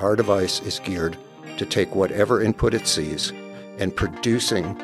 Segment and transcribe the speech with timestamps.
[0.00, 1.16] our device is geared
[1.56, 3.32] to take whatever input it sees
[3.78, 4.76] and producing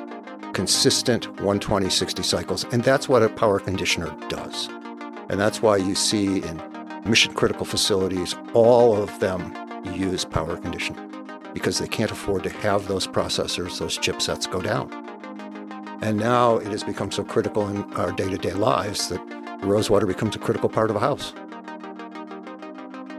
[0.53, 2.65] consistent 120 60 cycles.
[2.73, 4.69] And that's what a power conditioner does.
[5.29, 6.63] And that's why you see in
[7.05, 9.55] mission critical facilities, all of them
[9.95, 11.03] use power conditioning
[11.53, 14.91] because they can't afford to have those processors, those chipsets go down.
[16.03, 19.21] And now it has become so critical in our day to day lives that
[19.63, 21.33] Rosewater becomes a critical part of a house.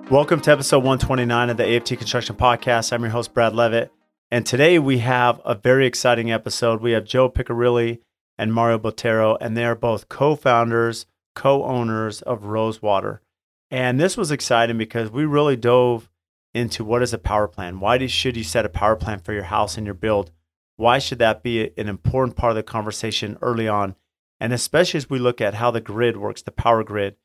[0.09, 2.93] Welcome to episode 129 of the AFT Construction Podcast.
[2.93, 3.91] I'm your host, Brad Leavitt.
[4.31, 6.81] And today we have a very exciting episode.
[6.81, 7.99] We have Joe Piccirilli
[8.37, 13.21] and Mario Botero, and they are both co founders, co owners of Rosewater.
[13.69, 16.09] And this was exciting because we really dove
[16.53, 17.81] into what is a power plan.
[17.81, 20.31] Why should you set a power plan for your house and your build?
[20.77, 23.97] Why should that be an important part of the conversation early on?
[24.39, 27.17] And especially as we look at how the grid works, the power grid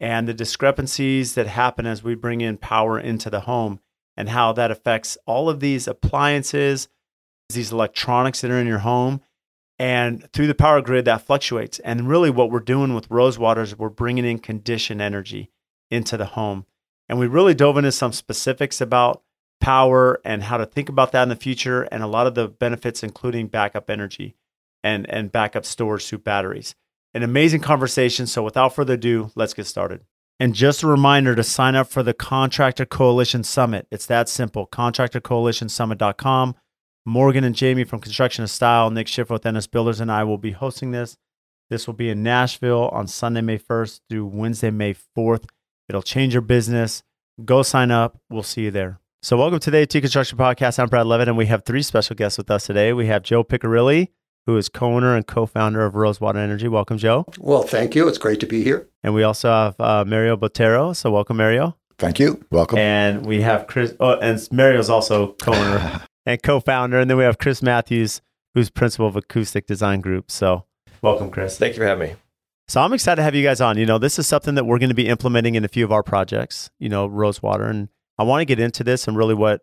[0.00, 3.80] and the discrepancies that happen as we bring in power into the home
[4.16, 6.88] and how that affects all of these appliances,
[7.48, 9.20] these electronics that are in your home.
[9.78, 11.78] And through the power grid, that fluctuates.
[11.80, 15.50] And really, what we're doing with Rosewater is we're bringing in conditioned energy
[15.88, 16.66] into the home.
[17.08, 19.22] And we really dove into some specifics about
[19.60, 22.48] power and how to think about that in the future and a lot of the
[22.48, 24.34] benefits, including backup energy
[24.82, 26.74] and, and backup storage through batteries
[27.14, 28.26] an amazing conversation.
[28.26, 30.00] So without further ado, let's get started.
[30.40, 33.88] And just a reminder to sign up for the Contractor Coalition Summit.
[33.90, 34.68] It's that simple.
[34.68, 36.54] ContractorCoalitionSummit.com.
[37.04, 40.36] Morgan and Jamie from Construction of Style, Nick Schiffer with NS Builders, and I will
[40.36, 41.16] be hosting this.
[41.70, 45.44] This will be in Nashville on Sunday, May 1st through Wednesday, May 4th.
[45.88, 47.02] It'll change your business.
[47.44, 48.18] Go sign up.
[48.28, 49.00] We'll see you there.
[49.22, 50.78] So, welcome to the AFT Construction Podcast.
[50.78, 52.92] I'm Brad Leavitt, and we have three special guests with us today.
[52.92, 54.08] We have Joe Piccirilli,
[54.48, 56.68] who is co-owner and co-founder of Rosewater Energy.
[56.68, 57.26] Welcome, Joe.
[57.38, 58.08] Well, thank you.
[58.08, 58.88] It's great to be here.
[59.02, 60.96] And we also have uh, Mario Botero.
[60.96, 61.76] So welcome, Mario.
[61.98, 62.42] Thank you.
[62.50, 62.78] Welcome.
[62.78, 63.94] And we have Chris.
[64.00, 66.98] Oh, and Mario's also co-owner and co-founder.
[66.98, 68.22] And then we have Chris Matthews,
[68.54, 70.30] who's principal of Acoustic Design Group.
[70.30, 70.64] So
[71.02, 71.58] welcome, Chris.
[71.58, 72.16] Thank you for having me.
[72.68, 73.76] So I'm excited to have you guys on.
[73.76, 75.92] You know, this is something that we're going to be implementing in a few of
[75.92, 76.70] our projects.
[76.78, 79.60] You know, Rosewater, and I want to get into this and really what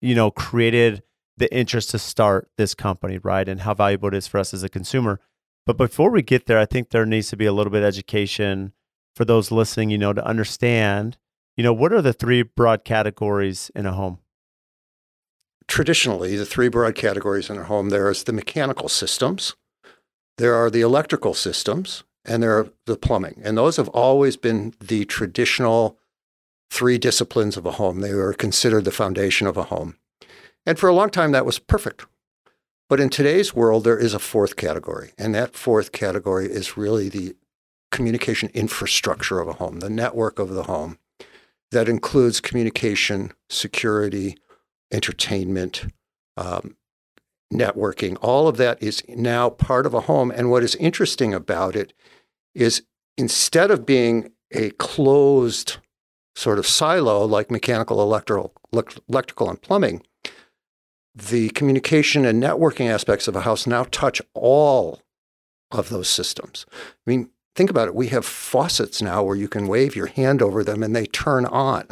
[0.00, 1.02] you know created
[1.36, 3.48] the interest to start this company, right?
[3.48, 5.20] And how valuable it is for us as a consumer.
[5.66, 7.88] But before we get there, I think there needs to be a little bit of
[7.88, 8.72] education
[9.14, 11.18] for those listening, you know, to understand,
[11.56, 14.18] you know, what are the three broad categories in a home?
[15.68, 19.54] Traditionally, the three broad categories in a home there is the mechanical systems,
[20.38, 23.40] there are the electrical systems, and there are the plumbing.
[23.44, 25.98] And those have always been the traditional
[26.70, 28.00] three disciplines of a home.
[28.00, 29.96] They were considered the foundation of a home.
[30.64, 32.06] And for a long time, that was perfect.
[32.88, 35.12] But in today's world, there is a fourth category.
[35.18, 37.34] And that fourth category is really the
[37.90, 40.98] communication infrastructure of a home, the network of the home
[41.70, 44.36] that includes communication, security,
[44.92, 45.86] entertainment,
[46.36, 46.76] um,
[47.52, 48.16] networking.
[48.20, 50.30] All of that is now part of a home.
[50.30, 51.92] And what is interesting about it
[52.54, 52.82] is
[53.16, 55.78] instead of being a closed
[56.34, 58.52] sort of silo like mechanical, electrical,
[59.08, 60.02] electrical and plumbing,
[61.14, 65.02] the communication and networking aspects of a house now touch all
[65.70, 66.66] of those systems.
[66.72, 67.94] I mean, think about it.
[67.94, 71.46] We have faucets now where you can wave your hand over them and they turn
[71.46, 71.88] on.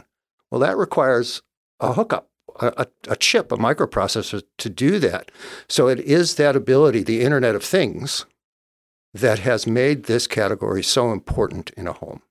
[0.50, 1.42] Well, that requires
[1.78, 2.28] a hookup,
[2.60, 5.31] a, a, chip, a microprocessor to do that.
[5.69, 8.26] So it is that ability, the Internet of Things,
[9.12, 12.22] that has made this category so important in a home.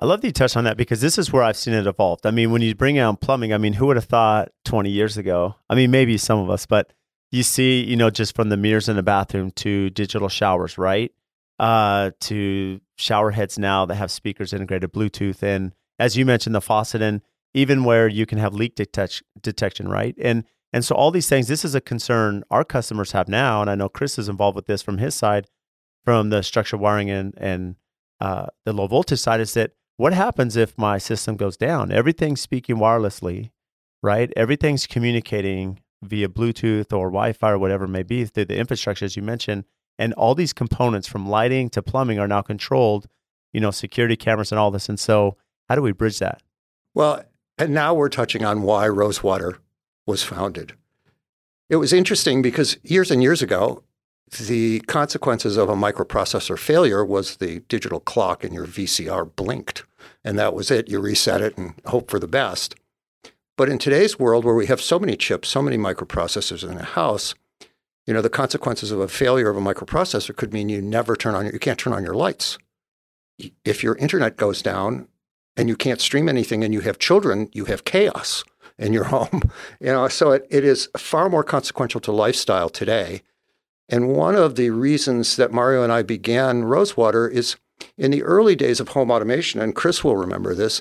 [0.00, 2.26] I love that you touched on that because this is where I've seen it evolved.
[2.26, 5.16] I mean, when you bring out plumbing, I mean, who would have thought 20 years
[5.16, 5.54] ago?
[5.70, 6.92] I mean, maybe some of us, but
[7.30, 11.12] you see, you know, just from the mirrors in the bathroom to digital showers, right?
[11.60, 16.60] Uh, to shower heads now that have speakers integrated, Bluetooth, and as you mentioned, the
[16.60, 17.22] faucet, and
[17.54, 20.16] even where you can have leak detect- detection, right?
[20.20, 23.70] And and so all these things, this is a concern our customers have now, and
[23.70, 25.46] I know Chris is involved with this from his side,
[26.04, 27.76] from the structural wiring and and
[28.20, 31.92] uh, the low voltage side, is that what happens if my system goes down?
[31.92, 33.50] Everything's speaking wirelessly,
[34.02, 34.32] right?
[34.36, 39.04] Everything's communicating via Bluetooth or Wi Fi or whatever it may be through the infrastructure,
[39.04, 39.64] as you mentioned.
[39.98, 43.06] And all these components from lighting to plumbing are now controlled,
[43.52, 44.88] you know, security cameras and all this.
[44.88, 45.36] And so,
[45.68, 46.42] how do we bridge that?
[46.94, 47.24] Well,
[47.56, 49.58] and now we're touching on why Rosewater
[50.06, 50.74] was founded.
[51.70, 53.84] It was interesting because years and years ago,
[54.30, 59.84] the consequences of a microprocessor failure was the digital clock in your VCR blinked,
[60.24, 60.88] and that was it.
[60.88, 62.74] You reset it and hope for the best.
[63.56, 66.84] But in today's world, where we have so many chips, so many microprocessors in a
[66.84, 67.34] house,
[68.06, 71.34] you know, the consequences of a failure of a microprocessor could mean you never turn
[71.34, 72.58] on, your, you can't turn on your lights.
[73.64, 75.08] If your internet goes down
[75.56, 78.44] and you can't stream anything and you have children, you have chaos.
[78.78, 79.42] in your home.
[79.80, 83.22] You know, so it, it is far more consequential to lifestyle today.
[83.88, 87.56] And one of the reasons that Mario and I began Rosewater is
[87.98, 90.80] in the early days of home automation, and Chris will remember this,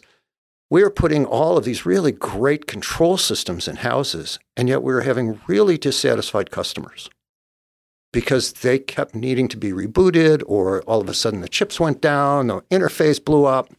[0.70, 4.94] we were putting all of these really great control systems in houses, and yet we
[4.94, 7.10] were having really dissatisfied customers
[8.12, 12.00] because they kept needing to be rebooted, or all of a sudden the chips went
[12.00, 13.70] down, the interface blew up.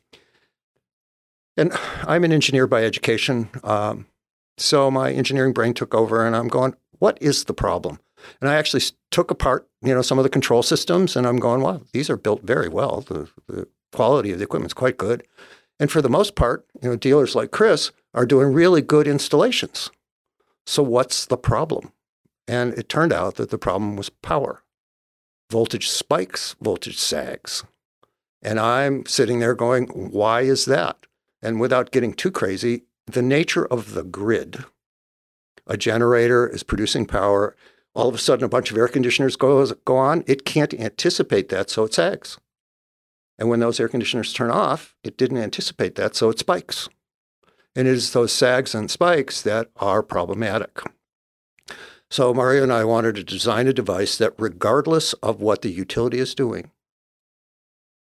[1.57, 1.73] And
[2.03, 3.49] I'm an engineer by education.
[3.63, 4.07] Um,
[4.59, 8.01] so my engineering brain took over, and I'm going, what is the problem?
[8.41, 11.61] And I actually took apart, you know, some of the control systems, and I'm going,
[11.61, 13.03] wow, these are built very well.
[13.03, 15.27] The, the quality of the equipment is quite good.
[15.81, 19.91] And for the most part, you know, dealers like Chris are doing really good installations.
[20.67, 21.93] So what's the problem?
[22.47, 24.63] And it turned out that the problem was power.
[25.51, 27.65] Voltage spikes, voltage sags.
[28.43, 31.07] And I'm sitting there going, why is that?
[31.43, 34.65] And without getting too crazy, the nature of the grid,
[35.67, 37.57] a generator is producing power.
[37.95, 40.25] All of a sudden, a bunch of air conditioners goes, go on.
[40.27, 42.39] It can't anticipate that, so it sags.
[43.39, 46.89] And when those air conditioners turn off, it didn't anticipate that, so it spikes.
[47.77, 50.81] And it is those sags and spikes that are problematic.
[52.11, 56.19] So Mario and I wanted to design a device that, regardless of what the utility
[56.19, 56.71] is doing,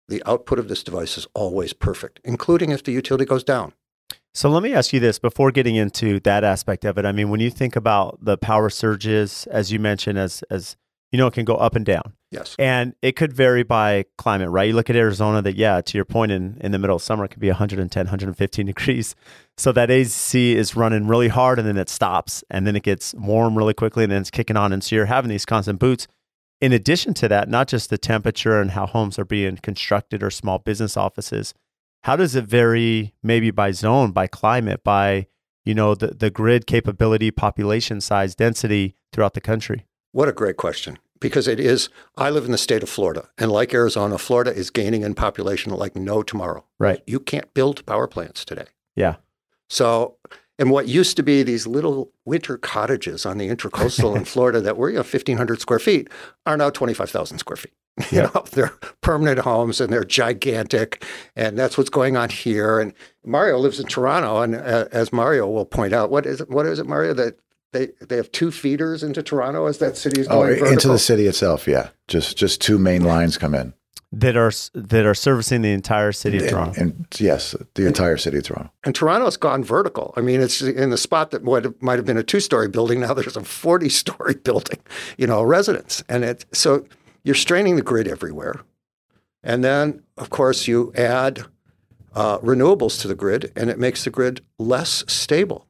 [0.08, 3.74] the output of this device is always perfect, including if the utility goes down.
[4.34, 7.06] So let me ask you this before getting into that aspect of it.
[7.06, 10.78] I mean, when you think about the power surges, as you mentioned, as as
[11.12, 12.14] you know, it can go up and down.
[12.32, 12.56] Yes.
[12.60, 14.68] And it could vary by climate, right?
[14.68, 17.26] You look at Arizona that, yeah, to your point, in, in the middle of summer,
[17.26, 19.16] it could be 110, 115 degrees.
[19.58, 23.16] So that AC is running really hard and then it stops and then it gets
[23.16, 24.72] warm really quickly and then it's kicking on.
[24.72, 26.08] And so you're having these constant boots.
[26.62, 30.30] In addition to that, not just the temperature and how homes are being constructed or
[30.30, 31.54] small business offices,
[32.04, 35.28] how does it vary maybe by zone, by climate, by,
[35.66, 39.86] you know, the, the grid capability, population size, density throughout the country?
[40.12, 40.98] What a great question.
[41.20, 44.70] Because it is, I live in the state of Florida, and like Arizona, Florida is
[44.70, 46.64] gaining in population like no tomorrow.
[46.80, 47.02] Right.
[47.06, 48.68] You can't build power plants today.
[48.96, 49.16] Yeah.
[49.70, 50.16] So,
[50.58, 54.78] and what used to be these little winter cottages on the intercoastal in Florida that
[54.78, 56.10] were you know 1,500 square feet
[56.46, 57.74] are now 25,000 square feet.
[58.12, 61.06] You know, they're permanent homes and they're gigantic,
[61.36, 62.80] and that's what's going on here.
[62.80, 62.94] And
[63.26, 66.50] Mario lives in Toronto, and uh, as Mario will point out, what is it?
[66.50, 67.14] What is it, Mario?
[67.14, 67.38] That
[67.74, 70.72] they they have two feeders into Toronto as that city is Oh, going vertical?
[70.72, 71.90] into the city itself, yeah.
[72.08, 73.74] Just just two main lines come in.
[74.12, 76.82] That are that are servicing the entire city of And, Toronto.
[76.82, 78.72] and yes, the entire city of Toronto.
[78.84, 80.16] And Toronto's gone vertical.
[80.18, 83.02] I mean, it's in the spot that would, might have been a two-story building.
[83.02, 84.80] Now there's a 40-story building,
[85.20, 86.04] you know, residence.
[86.10, 86.86] And it so
[87.24, 88.62] you're straining the grid everywhere.
[89.44, 91.46] And then, of course, you add
[92.14, 95.68] uh, renewables to the grid, and it makes the grid less stable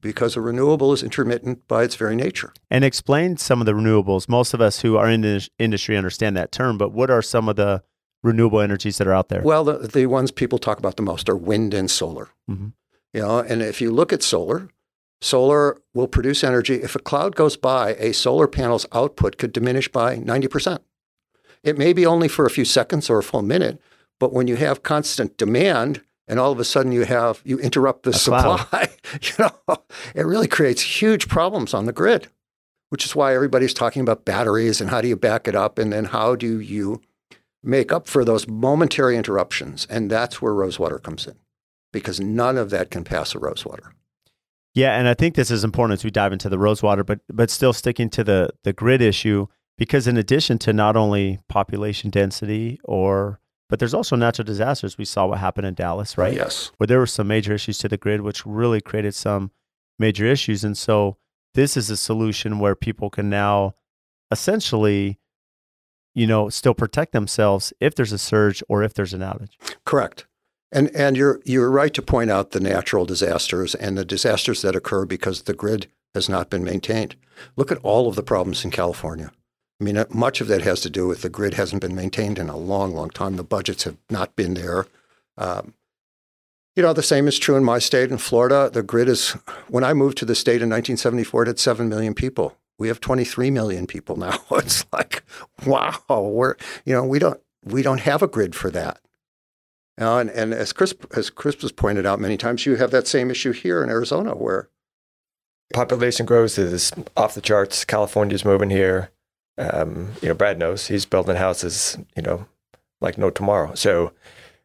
[0.00, 2.52] because a renewable is intermittent by its very nature.
[2.70, 4.28] And explain some of the renewables.
[4.28, 7.48] Most of us who are in the industry understand that term, but what are some
[7.48, 7.82] of the
[8.22, 9.42] renewable energies that are out there?
[9.42, 12.28] Well, the, the ones people talk about the most are wind and solar.
[12.50, 12.72] Mhm.
[13.12, 14.68] You know, and if you look at solar,
[15.20, 16.76] solar will produce energy.
[16.76, 20.78] If a cloud goes by, a solar panel's output could diminish by 90%.
[21.62, 23.80] It may be only for a few seconds or a full minute,
[24.18, 28.04] but when you have constant demand and all of a sudden you have you interrupt
[28.04, 28.88] the A supply,
[29.22, 29.76] you know,
[30.14, 32.28] it really creates huge problems on the grid,
[32.88, 35.92] which is why everybody's talking about batteries and how do you back it up and
[35.92, 37.00] then how do you
[37.62, 39.86] make up for those momentary interruptions.
[39.90, 41.34] And that's where Rosewater comes in
[41.92, 43.92] because none of that can pass a Rosewater.
[44.74, 47.50] Yeah, and I think this is important as we dive into the Rosewater, but but
[47.50, 49.46] still sticking to the the grid issue
[49.76, 54.98] because in addition to not only population density or but there's also natural disasters.
[54.98, 56.34] We saw what happened in Dallas, right?
[56.34, 56.72] Yes.
[56.76, 59.52] Where there were some major issues to the grid, which really created some
[59.96, 60.64] major issues.
[60.64, 61.18] And so
[61.54, 63.76] this is a solution where people can now
[64.32, 65.20] essentially,
[66.14, 69.52] you know, still protect themselves if there's a surge or if there's an outage.
[69.86, 70.26] Correct.
[70.72, 74.76] And and you're you're right to point out the natural disasters and the disasters that
[74.76, 77.16] occur because the grid has not been maintained.
[77.56, 79.32] Look at all of the problems in California.
[79.80, 82.38] I mean, uh, much of that has to do with the grid hasn't been maintained
[82.38, 83.36] in a long, long time.
[83.36, 84.86] The budgets have not been there.
[85.38, 85.74] Um,
[86.76, 88.70] you know, the same is true in my state in Florida.
[88.72, 89.30] The grid is,
[89.68, 92.56] when I moved to the state in 1974, it had 7 million people.
[92.78, 94.38] We have 23 million people now.
[94.52, 95.24] It's like,
[95.66, 99.00] wow, we're, you know, we don't, we don't have a grid for that.
[100.00, 103.06] Uh, and, and as Chris, as Chris has pointed out many times, you have that
[103.06, 104.70] same issue here in Arizona where
[105.74, 107.84] population growth is off the charts.
[107.84, 109.10] California's moving here.
[109.58, 112.46] Um, you know, Brad knows he's building houses, you know,
[113.00, 113.74] like no tomorrow.
[113.74, 114.12] So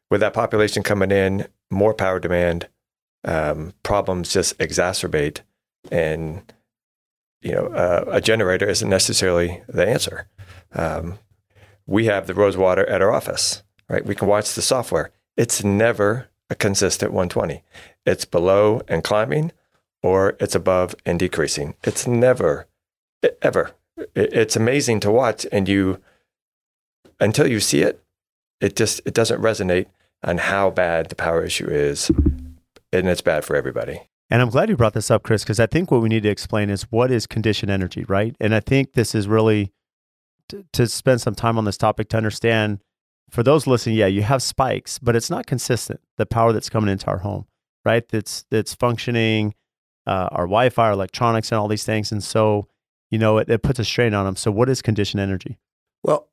[0.09, 2.67] with that population coming in, more power demand,
[3.25, 5.41] um, problems just exacerbate,
[5.91, 6.53] and
[7.41, 10.27] you know, uh, a generator isn't necessarily the answer.
[10.73, 11.19] Um,
[11.85, 14.05] we have the Rosewater at our office, right?
[14.05, 15.11] We can watch the software.
[15.37, 17.63] It's never a consistent 120.
[18.05, 19.51] It's below and climbing,
[20.03, 21.75] or it's above and decreasing.
[21.83, 22.67] It's never,
[23.41, 23.71] ever.
[24.15, 26.01] It's amazing to watch, and you,
[27.19, 28.03] until you see it,
[28.61, 29.87] it just it doesn't resonate
[30.23, 32.09] on how bad the power issue is,
[32.91, 34.01] and it's bad for everybody.
[34.29, 36.29] And I'm glad you brought this up, Chris, because I think what we need to
[36.29, 38.35] explain is what is conditioned energy, right?
[38.39, 39.71] And I think this is really
[40.49, 42.79] to, to spend some time on this topic to understand
[43.29, 45.99] for those listening, yeah, you have spikes, but it's not consistent.
[46.17, 47.45] The power that's coming into our home,
[47.83, 48.07] right?
[48.07, 49.53] That's that's functioning,
[50.07, 52.67] uh, our Wi-Fi, our electronics, and all these things, and so
[53.09, 54.35] you know it, it puts a strain on them.
[54.35, 55.57] So, what is conditioned energy?
[56.03, 56.29] Well,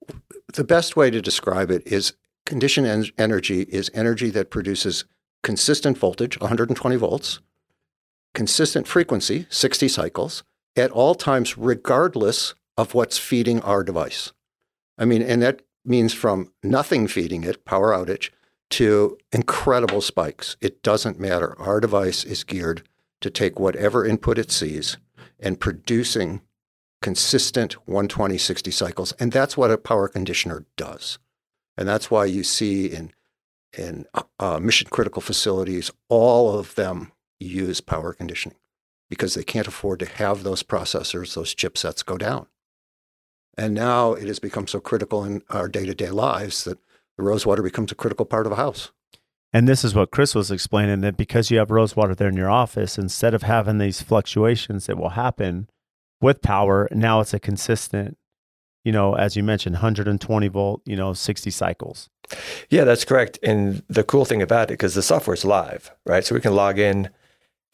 [0.52, 2.12] the best way to describe it is
[2.44, 5.04] conditioned en- energy is energy that produces
[5.42, 7.40] consistent voltage, 120 volts,
[8.34, 10.44] consistent frequency, 60 cycles,
[10.76, 14.32] at all times, regardless of what's feeding our device.
[14.98, 18.30] I mean, and that means from nothing feeding it, power outage,
[18.70, 20.56] to incredible spikes.
[20.60, 21.58] It doesn't matter.
[21.60, 22.88] Our device is geared
[23.20, 24.96] to take whatever input it sees
[25.38, 26.40] and producing
[27.02, 29.12] consistent 120, 60 cycles.
[29.12, 31.18] And that's what a power conditioner does.
[31.76, 33.12] And that's why you see in,
[33.76, 34.06] in
[34.38, 38.56] uh, mission critical facilities, all of them use power conditioning
[39.10, 42.46] because they can't afford to have those processors, those chipsets go down.
[43.56, 46.78] And now it has become so critical in our day to day lives that
[47.16, 48.90] the rosewater becomes a critical part of a house.
[49.52, 52.50] And this is what Chris was explaining that because you have rosewater there in your
[52.50, 55.68] office, instead of having these fluctuations that will happen
[56.22, 58.16] with power, now it's a consistent,
[58.82, 62.08] you know, as you mentioned, 120 volt, you know, 60 cycles.
[62.70, 63.38] Yeah, that's correct.
[63.42, 66.24] And the cool thing about it, because the software is live, right?
[66.24, 67.10] So we can log in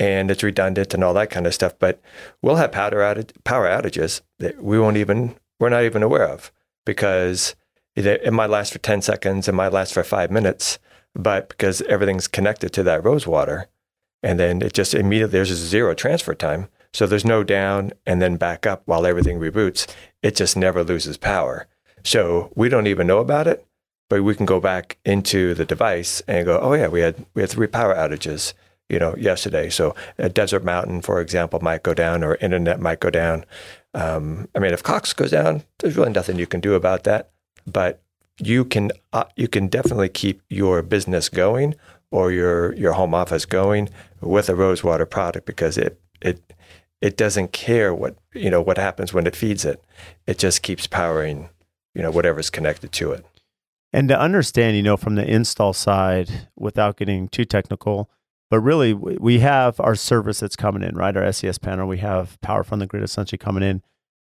[0.00, 1.74] and it's redundant and all that kind of stuff.
[1.78, 2.00] But
[2.42, 6.52] we'll have power, outage, power outages that we won't even we're not even aware of
[6.84, 7.54] because
[7.94, 10.78] it, might last for 10 seconds, it might last for five minutes,
[11.14, 13.68] but because everything's connected to that rose water,
[14.22, 16.68] and then it just immediately, there's a zero transfer time.
[16.92, 19.86] So there's no down and then back up while everything reboots.
[20.22, 21.66] It just never loses power.
[22.02, 23.66] So we don't even know about it,
[24.08, 27.42] but we can go back into the device and go, oh yeah, we had we
[27.42, 28.54] had three power outages,
[28.88, 29.68] you know, yesterday.
[29.68, 33.44] So a desert mountain, for example, might go down, or internet might go down,
[33.98, 37.30] um, I mean, if Cox goes down, there's really nothing you can do about that.
[37.66, 38.00] But
[38.38, 41.74] you can uh, you can definitely keep your business going
[42.12, 43.90] or your your home office going
[44.20, 46.40] with a Rosewater product because it it
[47.00, 49.82] it doesn't care what you know what happens when it feeds it.
[50.28, 51.48] It just keeps powering
[51.92, 53.26] you know whatever's connected to it.
[53.92, 58.10] And to understand, you know, from the install side, without getting too technical,
[58.50, 61.16] but really, we have our service that's coming in, right?
[61.16, 63.82] Our SES panel, we have power from the grid essentially coming in.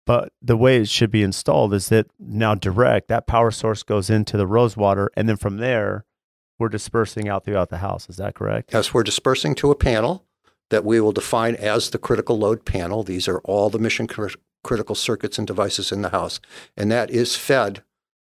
[0.06, 4.10] But the way it should be installed is that now direct, that power source goes
[4.10, 5.12] into the Rosewater.
[5.16, 6.06] And then from there,
[6.60, 8.10] we're dispersing out throughout the house.
[8.10, 8.74] Is that correct?
[8.74, 10.26] Yes, we're dispersing to a panel
[10.72, 13.04] that we will define as the critical load panel.
[13.04, 14.08] These are all the mission
[14.64, 16.40] critical circuits and devices in the house.
[16.76, 17.84] And that is fed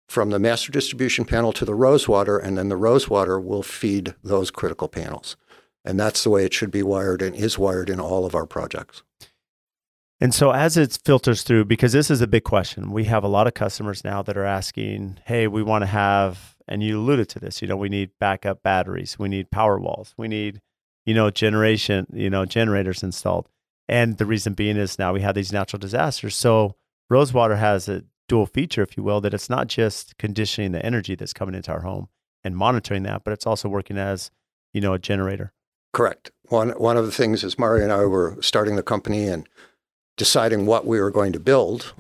[0.08, 4.52] from the master distribution panel to the Rosewater, and then the Rosewater will feed those
[4.52, 5.36] critical panels.
[5.86, 8.48] And that's the way it should be wired and is wired in all of our
[8.48, 9.04] projects.
[10.20, 13.28] And so, as it filters through, because this is a big question, we have a
[13.28, 17.28] lot of customers now that are asking, hey, we want to have, and you alluded
[17.30, 20.62] to this, you know, we need backup batteries, we need power walls, we need,
[21.06, 23.50] you know, generation, you know, generators installed.
[23.90, 26.36] And the reason being is now we have these natural disasters.
[26.36, 26.76] So,
[27.10, 31.16] Rosewater has a dual feature, if you will, that it's not just conditioning the energy
[31.16, 32.08] that's coming into our home
[32.44, 34.32] and monitoring that, but it's also working as,
[34.74, 35.52] you know, a generator.
[35.96, 36.30] Correct.
[36.50, 39.48] One one of the things is Mario and I were starting the company and
[40.18, 41.94] deciding what we were going to build.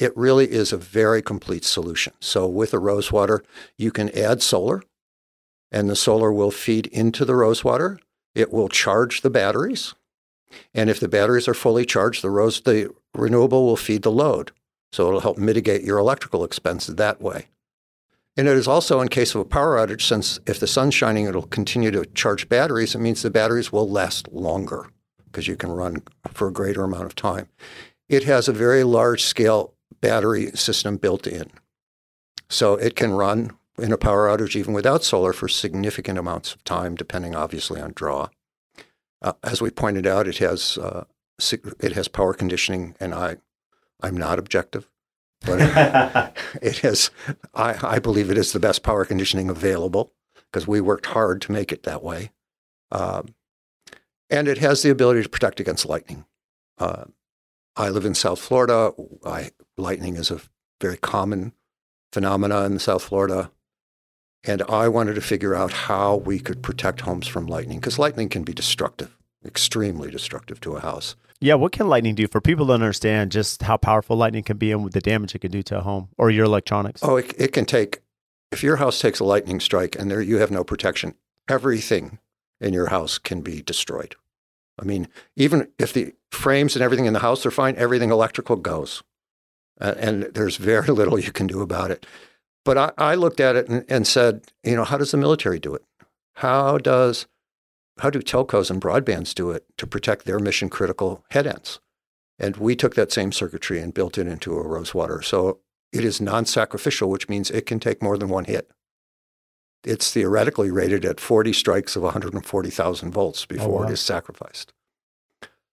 [0.00, 2.12] It really is a very complete solution.
[2.18, 3.44] So with a Rosewater,
[3.78, 4.82] you can add solar,
[5.70, 8.00] and the solar will feed into the Rosewater.
[8.34, 9.94] It will charge the batteries,
[10.74, 14.50] and if the batteries are fully charged, the rose the renewable will feed the load.
[14.90, 17.46] So it'll help mitigate your electrical expense that way.
[18.36, 21.24] And it is also in case of a power outage, since if the sun's shining,
[21.24, 22.94] it'll continue to charge batteries.
[22.94, 24.90] It means the batteries will last longer
[25.24, 27.48] because you can run for a greater amount of time.
[28.08, 31.50] It has a very large scale battery system built in.
[32.48, 36.62] So it can run in a power outage even without solar for significant amounts of
[36.64, 38.28] time, depending obviously on draw.
[39.22, 41.04] Uh, as we pointed out, it has uh,
[41.80, 43.36] it has power conditioning, and I
[44.02, 44.88] I'm not objective
[45.46, 47.10] but it is,
[47.54, 50.12] I, I, believe it is the best power conditioning available
[50.50, 52.32] because we worked hard to make it that way.
[52.90, 53.34] Um,
[54.28, 56.24] and it has the ability to protect against lightning.
[56.78, 57.04] Uh,
[57.76, 58.92] I live in South Florida.
[59.24, 60.40] I, lightning is a
[60.80, 61.52] very common
[62.12, 63.50] phenomena in South Florida.
[64.44, 68.28] And I wanted to figure out how we could protect homes from lightning because lightning
[68.28, 71.16] can be destructive, extremely destructive to a house.
[71.40, 74.72] Yeah, what can lightning do for people to understand just how powerful lightning can be
[74.72, 77.02] and the damage it can do to a home or your electronics?
[77.02, 78.00] Oh, it, it can take,
[78.50, 81.14] if your house takes a lightning strike and there you have no protection,
[81.48, 82.18] everything
[82.60, 84.16] in your house can be destroyed.
[84.80, 88.56] I mean, even if the frames and everything in the house are fine, everything electrical
[88.56, 89.02] goes.
[89.80, 92.06] Uh, and there's very little you can do about it.
[92.64, 95.60] But I, I looked at it and, and, said, you know, how does the military
[95.60, 95.84] do it?
[96.34, 97.26] How does
[97.98, 101.80] how do telcos and broadbands do it to protect their mission critical head ends?
[102.38, 105.22] And we took that same circuitry and built it into a Rosewater.
[105.22, 105.60] So
[105.92, 108.70] it is non sacrificial, which means it can take more than one hit.
[109.84, 113.88] It's theoretically rated at 40 strikes of 140,000 volts oh, before oh, wow.
[113.88, 114.72] it is sacrificed.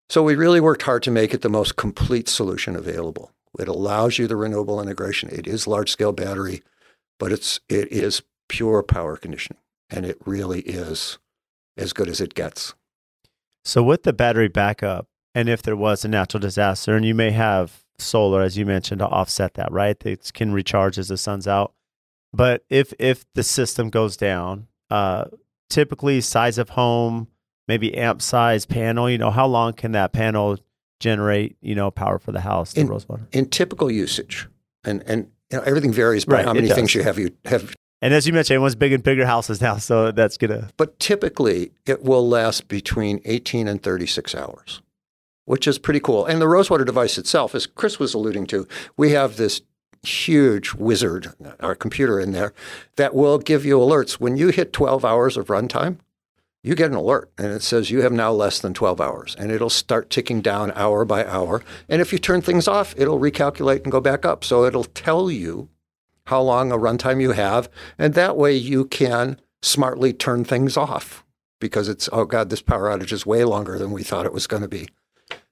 [0.09, 3.31] So we really worked hard to make it the most complete solution available.
[3.59, 5.29] It allows you the renewable integration.
[5.29, 6.63] It is large scale battery,
[7.19, 11.17] but it's it is pure power conditioning, and it really is
[11.77, 12.73] as good as it gets.
[13.65, 17.31] So with the battery backup, and if there was a natural disaster, and you may
[17.31, 19.97] have solar, as you mentioned, to offset that, right?
[20.05, 21.73] It can recharge as the sun's out.
[22.33, 25.25] But if if the system goes down, uh,
[25.69, 27.27] typically size of home,
[27.67, 30.57] maybe amp size panel, you know, how long can that panel
[30.99, 33.27] generate, you know, power for the house, the in, Rosewater?
[33.31, 34.47] In typical usage,
[34.83, 37.19] and and you know, everything varies by right, how many things you have.
[37.19, 40.69] You have, and as you mentioned, everyone's big and bigger houses now, so that's gonna.
[40.77, 44.81] But typically, it will last between 18 and 36 hours,
[45.45, 46.25] which is pretty cool.
[46.25, 48.67] And the Rosewater device itself, as Chris was alluding to,
[48.97, 49.61] we have this
[50.05, 52.53] huge wizard, our computer in there,
[52.97, 55.97] that will give you alerts when you hit 12 hours of runtime
[56.63, 59.51] you get an alert and it says you have now less than 12 hours and
[59.51, 61.61] it'll start ticking down hour by hour.
[61.89, 64.45] And if you turn things off, it'll recalculate and go back up.
[64.45, 65.67] So it'll tell you
[66.25, 67.69] how long a runtime you have.
[67.97, 71.23] And that way you can smartly turn things off
[71.59, 74.47] because it's, oh God, this power outage is way longer than we thought it was
[74.47, 74.89] going to be.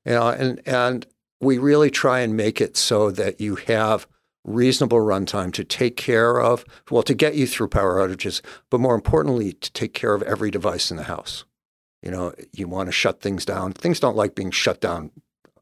[0.06, 1.06] You know, and, and
[1.40, 4.08] we really try and make it so that you have
[4.44, 8.96] reasonable runtime to take care of, well, to get you through power outages, but more
[8.96, 11.46] importantly, to take care of every device in the house.
[12.02, 13.74] You know, you want to shut things down.
[13.74, 15.12] Things don't like being shut down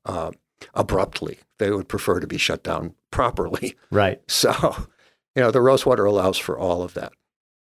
[0.05, 0.31] uh,
[0.73, 1.39] abruptly.
[1.57, 3.75] They would prefer to be shut down properly.
[3.91, 4.21] Right.
[4.29, 4.87] So,
[5.35, 7.13] you know, the Rosewater allows for all of that.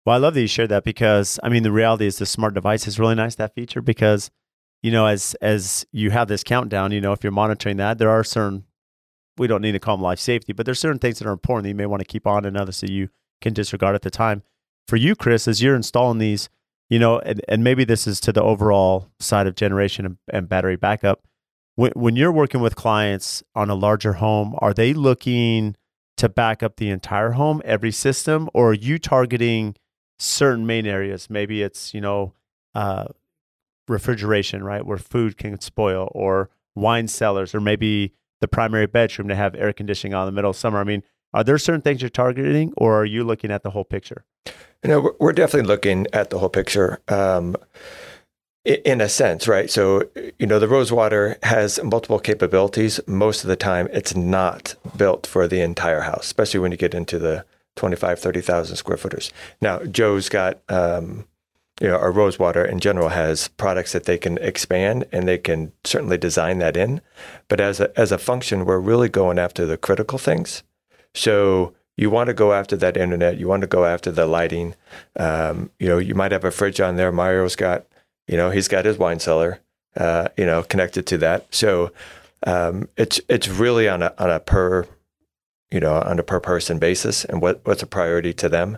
[0.05, 2.53] Well, I love that you shared that because I mean, the reality is the smart
[2.53, 4.29] device is really nice that feature because,
[4.83, 8.09] you know, as as you have this countdown, you know, if you're monitoring that, there
[8.09, 8.65] are certain
[9.37, 11.63] we don't need to call them life safety, but there's certain things that are important
[11.63, 13.09] that you may want to keep on and others that you
[13.41, 14.43] can disregard at the time.
[14.87, 16.49] For you, Chris, as you're installing these,
[16.89, 20.47] you know, and, and maybe this is to the overall side of generation and, and
[20.47, 21.27] battery backup.
[21.75, 25.75] When, when you're working with clients on a larger home, are they looking
[26.17, 29.75] to back up the entire home, every system, or are you targeting
[30.17, 31.29] certain main areas?
[31.29, 32.33] Maybe it's, you know,
[32.73, 33.05] uh,
[33.87, 39.35] refrigeration, right, where food can spoil, or wine cellars, or maybe the primary bedroom to
[39.35, 40.79] have air conditioning on in the middle of summer?
[40.79, 43.83] I mean, are there certain things you're targeting, or are you looking at the whole
[43.83, 44.25] picture?
[44.83, 47.01] You know, we're definitely looking at the whole picture.
[47.07, 47.55] Um,
[48.65, 49.69] in a sense, right?
[49.69, 52.99] So, you know, the Rosewater has multiple capabilities.
[53.07, 56.95] Most of the time, it's not built for the entire house, especially when you get
[56.95, 59.31] into the 25, 30,000 square footers.
[59.61, 61.25] Now, Joe's got um,
[61.81, 65.73] you know, our Rosewater in general has products that they can expand and they can
[65.83, 67.01] certainly design that in.
[67.49, 70.63] But as a, as a function, we're really going after the critical things.
[71.13, 74.75] So you want to go after that internet, you want to go after the lighting.
[75.17, 77.11] Um, you know, you might have a fridge on there.
[77.11, 77.85] Mario's got,
[78.27, 79.59] you know, he's got his wine cellar,
[79.95, 81.53] uh, you know, connected to that.
[81.53, 81.91] So
[82.45, 84.87] um, it's it's really on a on a per,
[85.71, 88.77] you know, on a per person basis and what what's a priority to them.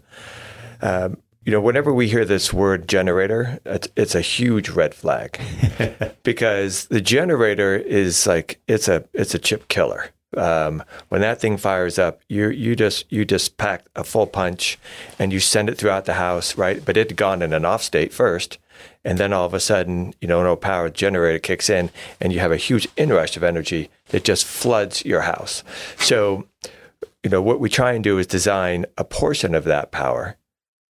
[0.81, 5.39] Um, you know, whenever we hear this word generator, it's, it's a huge red flag
[6.23, 10.11] because the generator is like it's a it's a chip killer.
[10.35, 14.77] Um, when that thing fires up, you you just you just pack a full punch,
[15.17, 16.83] and you send it throughout the house, right?
[16.83, 18.57] But it had gone in an off state first,
[19.03, 22.39] and then all of a sudden, you know, no power generator kicks in, and you
[22.39, 25.63] have a huge inrush of energy that just floods your house.
[25.97, 26.47] So,
[27.23, 30.37] you know, what we try and do is design a portion of that power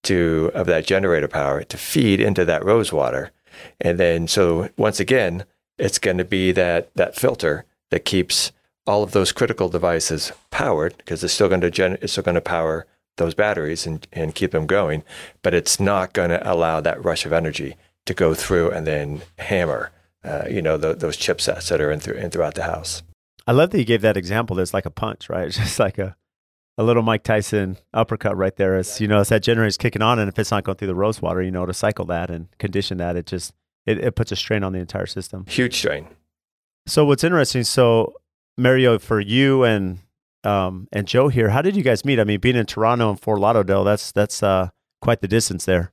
[0.05, 3.33] to of that generator power to feed into that rose water.
[3.81, 5.45] And then so once again,
[5.79, 8.53] it's going to be that that filter that keeps
[8.87, 12.37] all of those critical devices powered because it's still going to gen- it's still going
[12.37, 12.87] to power
[13.17, 15.03] those batteries and, and keep them going,
[15.43, 19.23] but it's not going to allow that rush of energy to go through and then
[19.39, 19.91] hammer,
[20.25, 23.03] uh, you know, the, those chipsets that are in, th- in throughout the house.
[23.47, 24.57] I love that you gave that example.
[24.57, 25.47] There's like a punch, right?
[25.47, 26.17] It's just like a
[26.79, 28.77] a little Mike Tyson uppercut right there.
[28.77, 30.95] It's you know, it's that generator's kicking on, and if it's not going through the
[30.95, 33.55] rose water, you know, to cycle that and condition that, it just
[33.87, 35.47] it, it puts a strain on the entire system.
[35.49, 36.09] Huge strain.
[36.87, 38.15] So what's interesting, so
[38.59, 39.99] Mario, for you and
[40.47, 42.21] um and Joe here, how did you guys meet?
[42.21, 44.69] I mean, being in Toronto and Fort Lauderdale, that's that's uh
[45.03, 45.93] quite the distance there.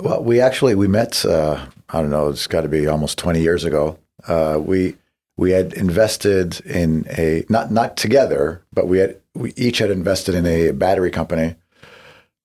[0.00, 1.24] Well, we actually we met.
[1.24, 2.28] Uh, I don't know.
[2.28, 3.98] It's got to be almost twenty years ago.
[4.26, 4.96] Uh, we
[5.36, 10.34] we had invested in a not not together, but we had we each had invested
[10.34, 11.56] in a battery company,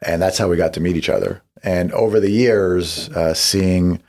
[0.02, 1.44] and that's how we got to meet each other.
[1.64, 4.02] And over the years, uh, seeing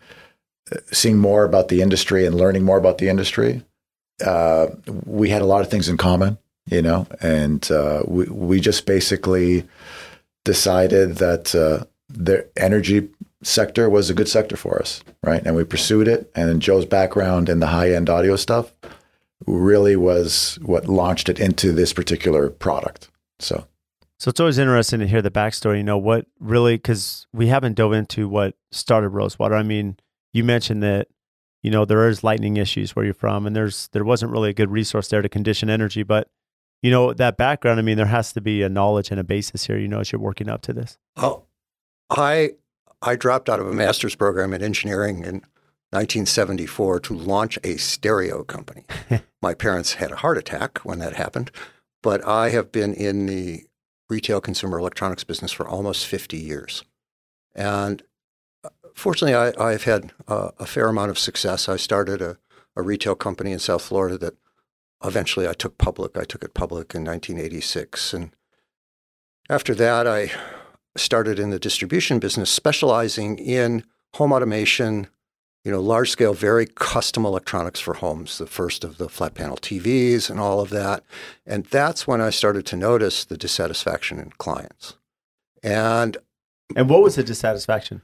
[0.90, 3.62] seeing more about the industry and learning more about the industry,
[4.24, 4.68] uh,
[5.04, 8.86] we had a lot of things in common, you know, and uh, we we just
[8.86, 9.64] basically
[10.44, 13.08] decided that uh, the energy
[13.42, 15.42] sector was a good sector for us, right?
[15.44, 16.30] And we pursued it.
[16.34, 18.72] And Joe's background in the high end audio stuff
[19.46, 23.10] really was what launched it into this particular product.
[23.38, 23.66] So,
[24.18, 25.78] so it's always interesting to hear the backstory.
[25.78, 29.54] You know what really because we haven't dove into what started Rosewater.
[29.54, 29.96] I mean,
[30.32, 31.08] you mentioned that
[31.62, 34.54] you know there is lightning issues where you're from, and there's there wasn't really a
[34.54, 36.30] good resource there to condition energy, but
[36.84, 37.80] you know that background.
[37.80, 39.78] I mean, there has to be a knowledge and a basis here.
[39.78, 40.98] You know, as you're working up to this.
[41.16, 41.44] Oh,
[42.10, 42.50] I
[43.00, 45.36] I dropped out of a master's program in engineering in
[45.90, 48.84] 1974 to launch a stereo company.
[49.42, 51.50] My parents had a heart attack when that happened,
[52.02, 53.64] but I have been in the
[54.10, 56.84] retail consumer electronics business for almost 50 years.
[57.54, 58.02] And
[58.62, 61.66] uh, fortunately, I, have had uh, a fair amount of success.
[61.66, 62.36] I started a,
[62.76, 64.34] a retail company in South Florida that
[65.04, 66.16] eventually I took public.
[66.16, 68.14] I took it public in 1986.
[68.14, 68.30] And
[69.48, 70.30] after that, I
[70.96, 75.08] started in the distribution business, specializing in home automation,
[75.64, 79.56] you know, large scale, very custom electronics for homes, the first of the flat panel
[79.56, 81.04] TVs and all of that.
[81.46, 84.96] And that's when I started to notice the dissatisfaction in clients.
[85.62, 86.16] And
[86.76, 88.02] and what was the dissatisfaction?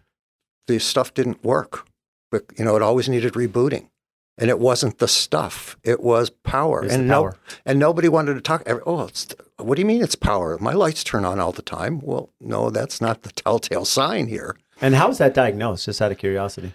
[0.66, 1.86] The stuff didn't work.
[2.30, 3.88] But, you know, it always needed rebooting.
[4.38, 6.80] And it wasn't the stuff; it was power.
[6.80, 7.32] And power.
[7.32, 8.62] no, and nobody wanted to talk.
[8.86, 9.26] Oh, it's,
[9.58, 10.56] what do you mean it's power?
[10.58, 12.00] My lights turn on all the time.
[12.00, 14.56] Well, no, that's not the telltale sign here.
[14.80, 15.84] And how is that diagnosed?
[15.84, 16.72] Just out of curiosity.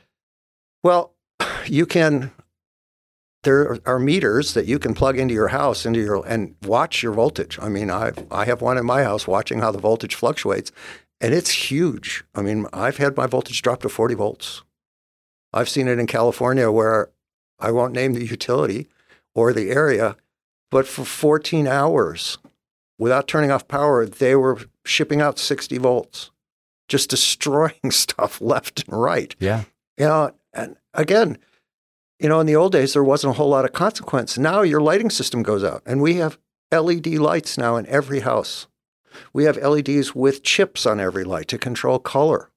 [0.83, 1.13] Well,
[1.65, 2.31] you can.
[3.43, 7.13] There are meters that you can plug into your house into your and watch your
[7.13, 7.57] voltage.
[7.61, 10.71] I mean, I I have one in my house watching how the voltage fluctuates,
[11.21, 12.23] and it's huge.
[12.33, 14.63] I mean, I've had my voltage drop to 40 volts.
[15.53, 17.09] I've seen it in California where
[17.59, 18.87] I won't name the utility
[19.33, 20.15] or the area,
[20.71, 22.37] but for 14 hours
[22.97, 26.31] without turning off power, they were shipping out 60 volts,
[26.87, 29.35] just destroying stuff left and right.
[29.39, 29.63] Yeah.
[29.97, 31.37] You know, and again,
[32.19, 34.37] you know, in the old days, there wasn't a whole lot of consequence.
[34.37, 36.37] Now your lighting system goes out, and we have
[36.71, 38.67] LED lights now in every house.
[39.33, 42.49] We have LEDs with chips on every light to control color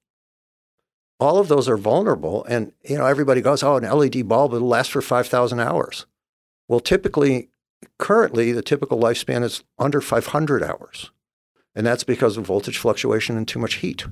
[1.19, 2.45] all of those are vulnerable.
[2.45, 6.05] And you know, everybody goes, "Oh, an LED bulb will last for five thousand hours."
[6.67, 7.49] Well, typically,
[7.97, 11.11] currently, the typical lifespan is under five hundred hours,
[11.75, 14.05] and that's because of voltage fluctuation and too much heat.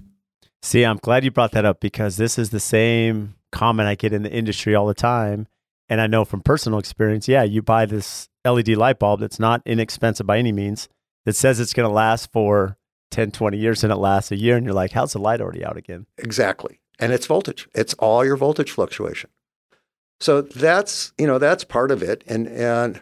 [0.61, 4.11] See, I'm glad you brought that up because this is the same comment I get
[4.11, 5.47] in the industry all the time.
[5.89, 9.61] And I know from personal experience, yeah, you buy this LED light bulb that's not
[9.65, 10.89] inexpensive by any means,
[11.25, 12.77] that says it's going to last for
[13.11, 14.57] 10, 20 years and it lasts a year.
[14.57, 16.07] And you're like, how's the light already out again?
[16.17, 17.67] Exactly and it's voltage.
[17.73, 19.29] It's all your voltage fluctuation.
[20.19, 23.01] So that's you know that's part of it, and and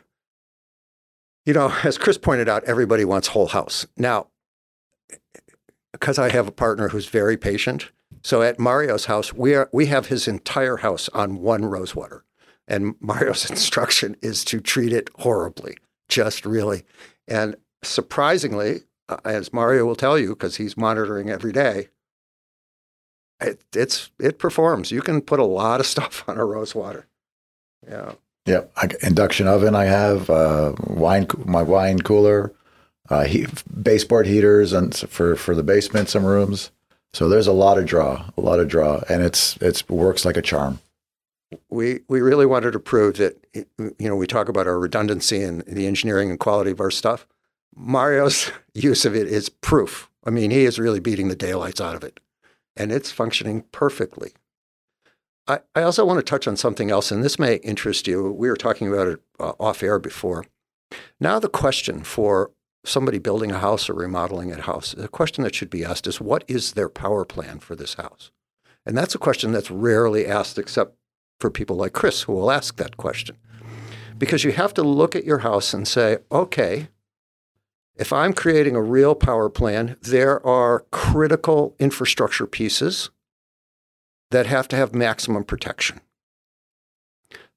[1.45, 4.27] you know as Chris pointed out, everybody wants whole house now.
[5.91, 9.85] Because I have a partner who's very patient, so at Mario's house we are we
[9.85, 12.25] have his entire house on one rosewater,
[12.67, 15.77] and Mario's instruction is to treat it horribly,
[16.09, 16.83] just really,
[17.29, 21.87] and surprisingly, uh, as Mario will tell you because he's monitoring every day,
[23.41, 24.91] it, it's it performs.
[24.91, 27.07] You can put a lot of stuff on a rose water.
[27.87, 28.13] Yeah.
[28.45, 28.61] Yeah.
[29.01, 29.75] induction oven.
[29.75, 31.27] I have uh, wine.
[31.45, 32.53] My wine cooler.
[33.07, 36.71] Uh, heat, baseboard heaters and for for the basement, some rooms.
[37.13, 40.37] So there's a lot of draw, a lot of draw, and it's it's works like
[40.37, 40.79] a charm.
[41.69, 45.61] We we really wanted to prove that you know we talk about our redundancy and
[45.61, 47.27] the engineering and quality of our stuff.
[47.75, 50.09] Mario's use of it is proof.
[50.23, 52.19] I mean, he is really beating the daylights out of it
[52.75, 54.33] and it's functioning perfectly.
[55.47, 58.31] I, I also want to touch on something else, and this may interest you.
[58.31, 60.45] We were talking about it uh, off air before.
[61.19, 62.51] Now, the question for
[62.83, 66.21] somebody building a house or remodeling a house, the question that should be asked is
[66.21, 68.31] what is their power plan for this house?
[68.85, 70.95] And that's a question that's rarely asked except
[71.39, 73.37] for people like Chris who will ask that question.
[74.17, 76.87] Because you have to look at your house and say, okay,
[77.95, 83.09] if I'm creating a real power plan, there are critical infrastructure pieces
[84.31, 86.01] that have to have maximum protection.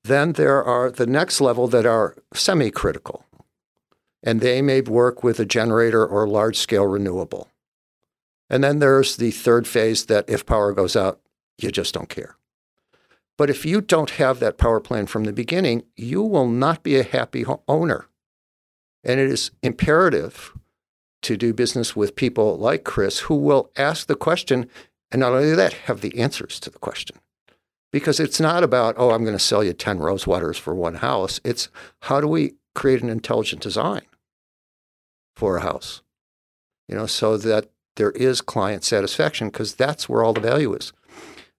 [0.05, 3.25] Then there are the next level that are semi critical,
[4.23, 7.49] and they may work with a generator or large scale renewable.
[8.49, 11.21] And then there's the third phase that if power goes out,
[11.59, 12.37] you just don't care.
[13.37, 16.97] But if you don't have that power plan from the beginning, you will not be
[16.97, 18.07] a happy owner.
[19.05, 20.53] And it is imperative
[21.23, 24.69] to do business with people like Chris who will ask the question
[25.11, 27.17] and not only that, have the answers to the question.
[27.91, 30.97] Because it's not about, oh, I'm going to sell you 10 rose waters for one
[30.97, 31.41] house.
[31.45, 31.71] It's
[32.03, 34.03] how do we create an intelligent design
[35.35, 36.03] for a house?
[36.87, 40.93] You know, so that there is client satisfaction because that's where all the value is.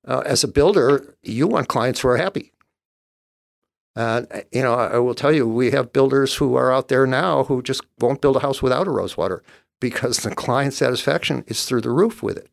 [0.08, 2.52] Uh, as a builder, you want clients who are happy.
[4.00, 7.44] Uh, you know, I will tell you, we have builders who are out there now
[7.44, 9.44] who just won't build a house without a rosewater
[9.82, 12.50] because the client satisfaction is through the roof with it.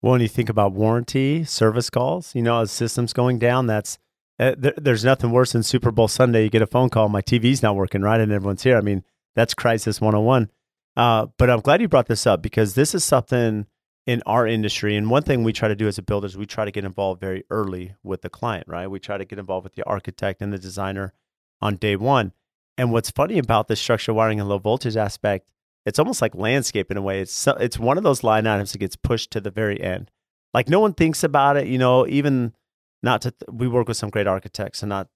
[0.00, 3.98] Well, when you think about warranty, service calls, you know, as systems going down, that's
[4.38, 6.44] uh, th- there's nothing worse than Super Bowl Sunday.
[6.44, 8.78] You get a phone call, my TV's not working right, and everyone's here.
[8.78, 9.02] I mean,
[9.34, 10.48] that's crisis 101.
[10.96, 13.66] Uh, but I'm glad you brought this up because this is something
[14.08, 14.96] in our industry.
[14.96, 16.82] And one thing we try to do as a builder is we try to get
[16.82, 18.90] involved very early with the client, right?
[18.90, 21.12] We try to get involved with the architect and the designer
[21.60, 22.32] on day one.
[22.78, 25.50] And what's funny about the structural wiring and low voltage aspect,
[25.84, 27.20] it's almost like landscape in a way.
[27.20, 30.10] It's it's one of those line items that gets pushed to the very end.
[30.54, 32.54] Like no one thinks about it, you know, even
[33.02, 35.08] not to th- we work with some great architects and not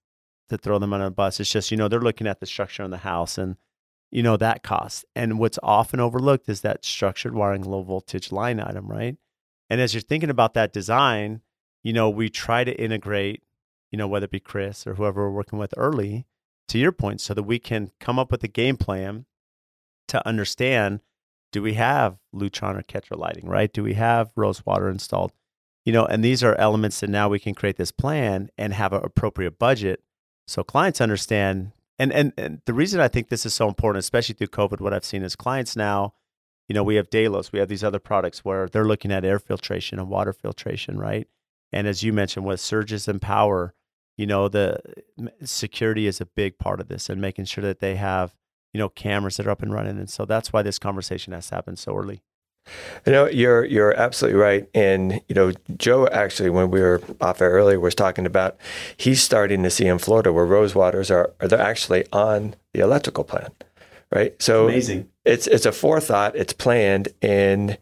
[0.51, 1.41] to throw them on a bus.
[1.41, 3.57] It's just, you know, they're looking at the structure in the house and
[4.13, 5.05] you know, that cost.
[5.17, 9.17] And what's often overlooked is that structured wiring low voltage line item, right?
[9.69, 11.41] And as you're thinking about that design,
[11.83, 13.43] you know, we try to integrate,
[13.91, 16.27] you know, whether it be Chris or whoever we're working with early
[16.69, 19.25] to your point, so that we can come up with a game plan
[20.09, 21.01] to understand
[21.51, 23.73] do we have Lutron or Ketra lighting, right?
[23.73, 25.33] Do we have rose water installed?
[25.85, 28.93] You know, and these are elements that now we can create this plan and have
[28.93, 30.03] an appropriate budget
[30.47, 34.35] so clients understand and, and and the reason I think this is so important, especially
[34.35, 36.15] through COVID, what I've seen is clients now,
[36.69, 39.39] you know, we have Delos, we have these other products where they're looking at air
[39.39, 41.29] filtration and water filtration, right?
[41.73, 43.75] And as you mentioned, with surges and power,
[44.17, 44.81] you know, the
[45.43, 48.35] security is a big part of this and making sure that they have,
[48.73, 49.99] you know, cameras that are up and running.
[49.99, 52.23] And so that's why this conversation has to happen so early.
[53.07, 54.69] You know, you're you're absolutely right.
[54.75, 58.57] And you know, Joe actually, when we were off air earlier, was talking about
[58.97, 62.81] he's starting to see in Florida where rose waters are, are they're actually on the
[62.81, 63.51] electrical plan,
[64.13, 64.41] right?
[64.41, 65.09] So amazing.
[65.25, 66.37] It's it's a forethought.
[66.37, 67.79] It's planned, and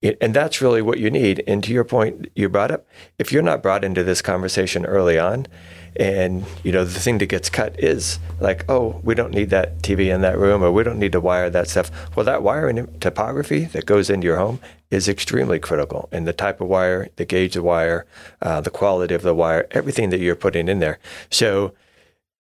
[0.00, 1.42] it, and that's really what you need.
[1.46, 2.86] And to your point, you brought up,
[3.18, 5.46] if you're not brought into this conversation early on,
[5.96, 9.78] and you know the thing that gets cut is like oh we don't need that
[9.82, 11.90] tv in that room or we don't need to wire that stuff.
[12.16, 16.08] Well that wiring topography that goes into your home is extremely critical.
[16.12, 18.06] And the type of wire the gauge of wire
[18.40, 20.98] uh, the quality of the wire everything that you're putting in there.
[21.30, 21.74] So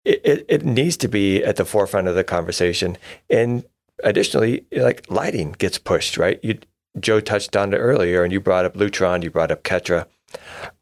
[0.05, 2.97] it, it, it needs to be at the forefront of the conversation.
[3.29, 3.65] And
[4.03, 6.39] additionally like lighting gets pushed right?
[6.43, 6.59] You
[6.99, 10.05] joe touched on it earlier and you brought up lutron you brought up ketra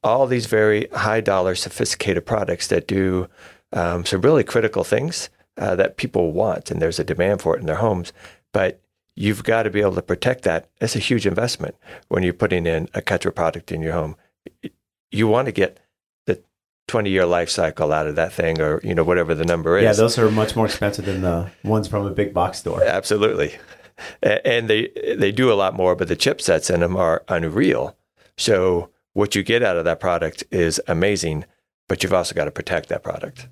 [0.03, 3.27] all these very high dollar, sophisticated products that do
[3.73, 7.59] um, some really critical things uh, that people want, and there's a demand for it
[7.59, 8.13] in their homes.
[8.53, 8.81] But
[9.15, 10.69] you've got to be able to protect that.
[10.79, 11.75] It's a huge investment
[12.07, 14.15] when you're putting in a Ketra product in your home.
[15.11, 15.79] You want to get
[16.25, 16.41] the
[16.87, 19.83] 20 year life cycle out of that thing, or you know whatever the number is.
[19.83, 22.83] Yeah, those are much more expensive than the ones from a big box store.
[22.83, 23.55] Absolutely,
[24.21, 27.95] and they they do a lot more, but the chipsets in them are unreal.
[28.37, 31.43] So what you get out of that product is amazing,
[31.89, 33.49] but you've also got to protect that product.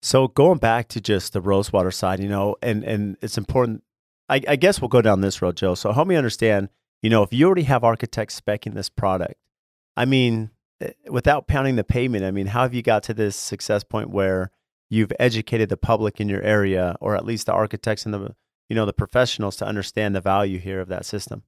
[0.00, 3.82] So going back to just the rosewater side, you know, and and it's important.
[4.28, 5.74] I, I guess we'll go down this road, Joe.
[5.74, 6.68] So help me understand.
[7.02, 9.34] You know, if you already have architects specing this product,
[9.96, 13.34] I mean, eh, without pounding the pavement, I mean, how have you got to this
[13.34, 14.52] success point where
[14.88, 18.36] you've educated the public in your area, or at least the architects and the
[18.68, 21.42] you know the professionals to understand the value here of that system?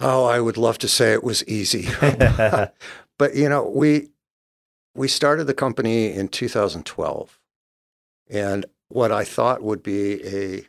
[0.00, 1.88] Oh, I would love to say it was easy.
[3.18, 4.08] but you know, we
[4.94, 7.38] we started the company in 2012.
[8.28, 10.66] And what I thought would be a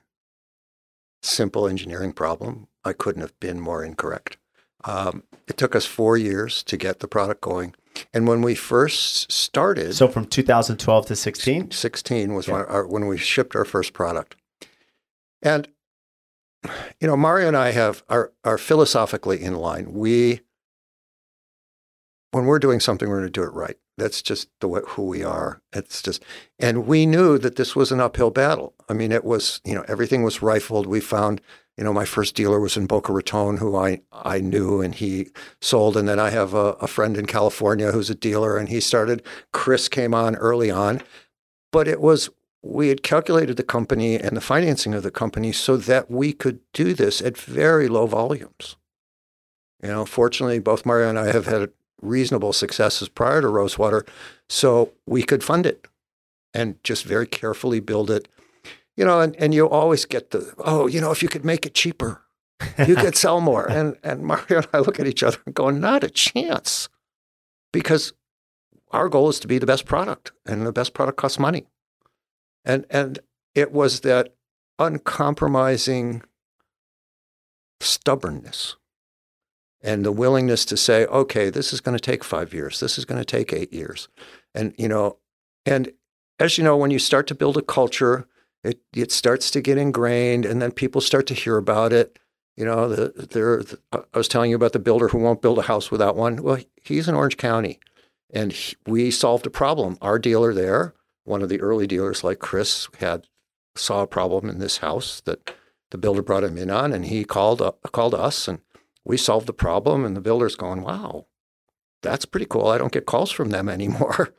[1.21, 4.37] simple engineering problem, I couldn't have been more incorrect.
[4.83, 7.73] Um, it took us four years to get the product going.
[8.13, 9.95] And when we first started.
[9.95, 11.71] So from 2012 to 16?
[11.71, 12.53] 16 was yeah.
[12.53, 14.35] when, our, when we shipped our first product.
[15.41, 15.67] And
[16.99, 19.93] you know, Mario and I have are are philosophically in line.
[19.93, 20.41] We
[22.31, 23.77] when we're doing something, we're going to do it right.
[23.97, 25.61] That's just the way, who we are.
[25.73, 26.23] It's just,
[26.59, 28.75] and we knew that this was an uphill battle.
[28.87, 30.85] I mean, it was, you know, everything was rifled.
[30.85, 31.41] We found,
[31.77, 35.29] you know, my first dealer was in Boca Raton, who I I knew, and he
[35.61, 35.97] sold.
[35.97, 39.23] And then I have a, a friend in California who's a dealer, and he started.
[39.51, 41.01] Chris came on early on,
[41.71, 42.29] but it was
[42.67, 46.59] we had calculated the company and the financing of the company so that we could
[46.73, 48.75] do this at very low volumes.
[49.81, 54.05] You know, fortunately, both Mario and I have had reasonable successes prior to Rosewater,
[54.49, 55.87] so we could fund it
[56.53, 58.27] and just very carefully build it.
[58.95, 61.65] You know, and, and you always get the, oh, you know, if you could make
[61.65, 62.21] it cheaper,
[62.85, 63.69] you could sell more.
[63.69, 66.89] And, and Mario and I look at each other and go, not a chance.
[67.71, 68.13] Because
[68.91, 71.67] our goal is to be the best product, and the best product costs money.
[72.67, 73.19] And, and
[73.55, 74.35] it was that
[74.77, 76.21] uncompromising
[77.79, 78.75] stubbornness
[79.81, 83.05] and the willingness to say, okay, this is going to take five years, this is
[83.05, 84.09] going to take eight years.
[84.53, 85.17] And, you know,
[85.65, 85.93] and
[86.39, 88.27] as you know, when you start to build a culture,
[88.65, 92.19] it, it starts to get ingrained and then people start to hear about it.
[92.57, 95.59] You know, the, there, the, I was telling you about the builder who won't build
[95.59, 96.43] a house without one.
[96.43, 97.79] Well, he's in Orange County
[98.33, 99.97] and he, we solved a problem.
[100.01, 100.93] Our dealer there,
[101.27, 103.27] one of the early dealers like Chris, had
[103.75, 105.53] saw a problem in this house that
[105.91, 108.59] the builder brought him in on, and he called up, called us, and
[109.03, 111.27] we solved the problem and the builder's going, wow,
[112.01, 112.67] that's pretty cool.
[112.67, 114.33] I don't get calls from them anymore.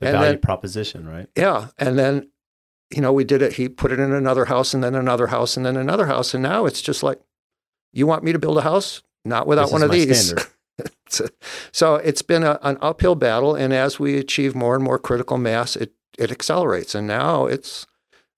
[0.00, 1.28] The and value then, proposition, right?
[1.36, 1.68] yeah.
[1.78, 2.30] And then,
[2.90, 3.54] you know, we did it.
[3.54, 6.34] He put it in another house and then another house and then another house.
[6.34, 7.20] And now it's just like,
[7.92, 9.02] you want me to build a house?
[9.24, 10.34] Not without one of these.
[11.08, 11.28] So-
[11.72, 13.54] so it's been a, an uphill battle.
[13.54, 16.94] And as we achieve more and more critical mass, it, it accelerates.
[16.94, 17.86] And now it's,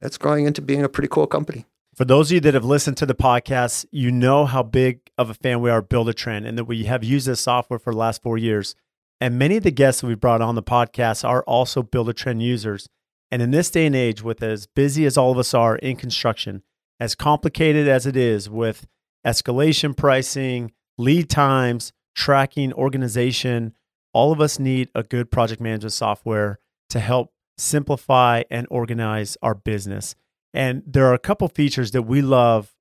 [0.00, 1.66] it's growing into being a pretty cool company.
[1.94, 5.30] For those of you that have listened to the podcast, you know how big of
[5.30, 7.98] a fan we are of Buildertrend and that we have used this software for the
[7.98, 8.74] last four years.
[9.18, 12.88] And many of the guests that we brought on the podcast are also Buildertrend users.
[13.30, 15.96] And in this day and age, with as busy as all of us are in
[15.96, 16.62] construction,
[17.00, 18.86] as complicated as it is with
[19.26, 23.74] escalation pricing, lead times, tracking, organization,
[24.12, 26.58] all of us need a good project management software
[26.90, 30.14] to help simplify and organize our business.
[30.52, 32.74] And there are a couple features that we love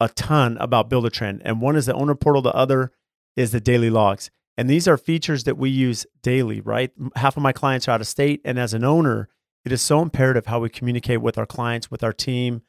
[0.00, 1.42] a ton about Buildertrend.
[1.44, 2.92] And one is the owner portal, the other
[3.36, 4.30] is the daily logs.
[4.56, 6.90] And these are features that we use daily, right?
[7.16, 8.40] Half of my clients are out of state.
[8.44, 9.28] And as an owner,
[9.64, 12.62] it is so imperative how we communicate with our clients, with our team,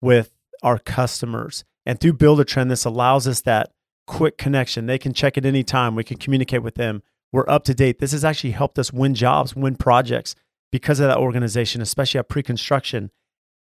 [0.00, 1.64] with our customers.
[1.86, 3.72] And through Buildertrend, this allows us that
[4.06, 4.86] quick connection.
[4.86, 5.94] They can check at any time.
[5.94, 7.02] We can communicate with them.
[7.32, 7.98] We're up to date.
[7.98, 10.36] This has actually helped us win jobs, win projects
[10.74, 13.12] because of that organization, especially at pre construction.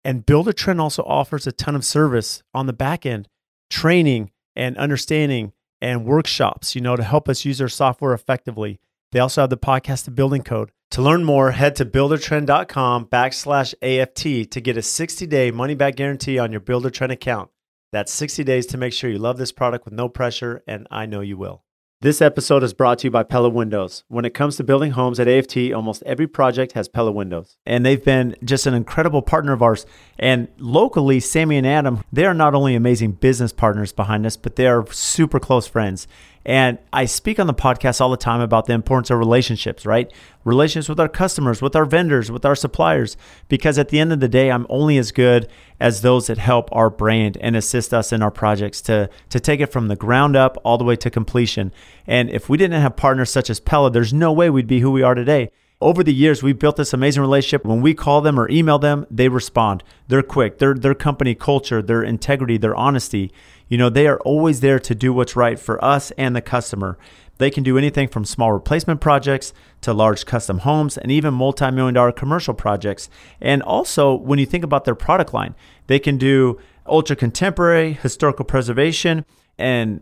[0.02, 3.28] And Buildertrend also offers a ton of service on the back end,
[3.68, 8.80] training and understanding and workshops, you know, to help us use our software effectively.
[9.10, 10.70] They also have the podcast, The Building Code.
[10.92, 15.96] To learn more, head to buildertrend.com backslash AFT to get a 60 day money back
[15.96, 17.50] guarantee on your Buildertrend account.
[17.92, 21.04] That's 60 days to make sure you love this product with no pressure, and I
[21.04, 21.62] know you will.
[22.02, 24.02] This episode is brought to you by Pella Windows.
[24.08, 27.58] When it comes to building homes at AFT, almost every project has Pella Windows.
[27.64, 29.86] And they've been just an incredible partner of ours.
[30.18, 34.56] And locally, Sammy and Adam, they are not only amazing business partners behind us, but
[34.56, 36.08] they are super close friends.
[36.44, 40.12] And I speak on the podcast all the time about the importance of relationships, right?
[40.44, 43.16] Relationships with our customers, with our vendors, with our suppliers.
[43.48, 46.68] Because at the end of the day, I'm only as good as those that help
[46.72, 50.34] our brand and assist us in our projects to, to take it from the ground
[50.34, 51.72] up all the way to completion.
[52.06, 54.90] And if we didn't have partners such as Pella, there's no way we'd be who
[54.90, 55.50] we are today.
[55.82, 57.64] Over the years, we built this amazing relationship.
[57.64, 59.82] When we call them or email them, they respond.
[60.06, 60.58] They're quick.
[60.58, 63.32] Their their company culture, their integrity, their honesty.
[63.68, 66.98] You know, they are always there to do what's right for us and the customer.
[67.38, 71.94] They can do anything from small replacement projects to large custom homes and even multi-million
[71.94, 73.10] dollar commercial projects.
[73.40, 75.56] And also, when you think about their product line,
[75.88, 79.24] they can do ultra contemporary, historical preservation,
[79.58, 80.00] and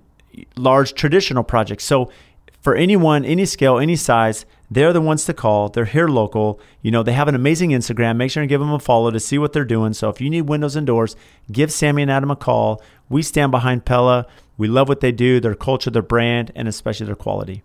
[0.57, 1.85] large traditional projects.
[1.85, 2.11] So
[2.61, 5.69] for anyone, any scale, any size, they're the ones to call.
[5.69, 6.61] They're here local.
[6.81, 8.17] You know, they have an amazing Instagram.
[8.17, 9.95] Make sure and give them a follow to see what they're doing.
[9.95, 11.17] So if you need windows and doors,
[11.51, 12.81] give Sammy and Adam a call.
[13.09, 14.27] We stand behind Pella.
[14.57, 17.63] We love what they do, their culture, their brand, and especially their quality.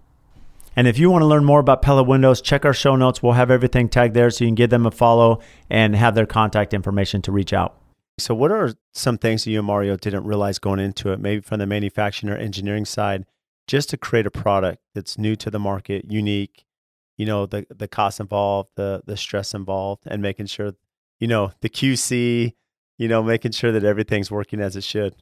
[0.76, 3.22] And if you want to learn more about Pella Windows, check our show notes.
[3.22, 5.40] We'll have everything tagged there so you can give them a follow
[5.70, 7.78] and have their contact information to reach out.
[8.18, 11.42] So, what are some things that you and Mario didn't realize going into it, maybe
[11.42, 13.26] from the manufacturing or engineering side,
[13.68, 16.65] just to create a product that's new to the market, unique,
[17.18, 20.74] you know, the the cost involved, the the stress involved, and making sure,
[21.20, 22.54] you know, the QC,
[22.98, 25.16] you know, making sure that everything's working as it should.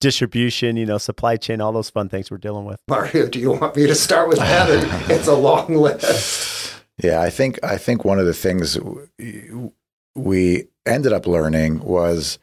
[0.00, 2.80] distribution, you know, supply chain, all those fun things we're dealing with.
[2.88, 4.68] Mario, do you want me to start with that?
[5.10, 6.74] it's a long list.
[7.02, 8.78] Yeah, I think I think one of the things
[10.14, 12.38] we ended up learning was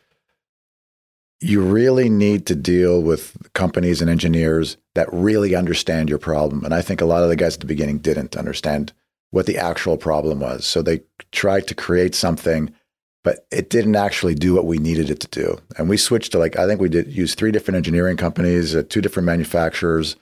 [1.42, 6.64] you really need to deal with companies and engineers that really understand your problem.
[6.64, 8.94] And I think a lot of the guys at the beginning didn't understand
[9.32, 10.66] what the actual problem was.
[10.66, 12.74] So they tried to create something,
[13.24, 15.60] but it didn't actually do what we needed it to do.
[15.78, 18.84] And we switched to like, I think we did use three different engineering companies, uh,
[18.88, 20.16] two different manufacturers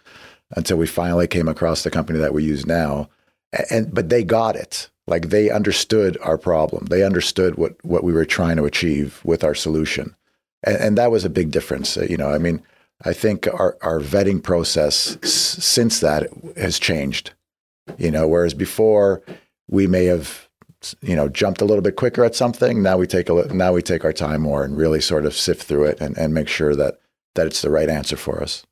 [0.55, 3.07] until we finally came across the company that we use now.
[3.69, 4.89] And, but they got it.
[5.05, 6.85] Like they understood our problem.
[6.85, 10.15] They understood what, what we were trying to achieve with our solution.
[10.63, 11.97] And, and that was a big difference.
[11.97, 12.61] Uh, you know, I mean,
[13.03, 17.33] I think our, our vetting process s- since that has changed.
[17.97, 19.21] You know, whereas before
[19.69, 20.47] we may have,
[21.01, 22.81] you know, jumped a little bit quicker at something.
[22.81, 25.63] Now we take a now we take our time more and really sort of sift
[25.63, 26.99] through it and, and make sure that
[27.35, 28.65] that it's the right answer for us.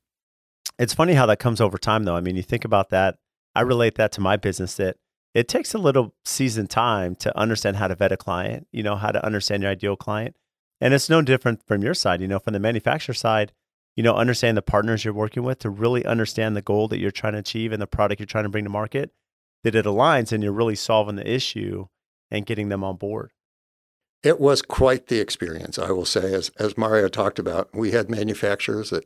[0.79, 2.15] It's funny how that comes over time, though.
[2.15, 3.17] I mean, you think about that.
[3.53, 4.97] I relate that to my business that
[5.33, 8.95] it takes a little seasoned time to understand how to vet a client, you know,
[8.95, 10.35] how to understand your ideal client.
[10.81, 13.53] And it's no different from your side, you know, from the manufacturer side,
[13.95, 17.11] you know, understand the partners you're working with to really understand the goal that you're
[17.11, 19.11] trying to achieve and the product you're trying to bring to market,
[19.63, 21.85] that it aligns and you're really solving the issue
[22.31, 23.31] and getting them on board.
[24.23, 26.33] It was quite the experience, I will say.
[26.33, 29.05] As, as Mario talked about, we had manufacturers that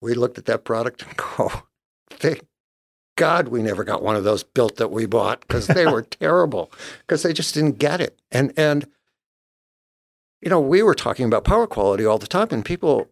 [0.00, 1.50] we looked at that product and go,
[2.08, 2.46] thank
[3.16, 6.72] God we never got one of those built that we bought because they were terrible
[7.00, 8.18] because they just didn't get it.
[8.30, 8.86] And, and,
[10.40, 13.08] you know, we were talking about power quality all the time, and people,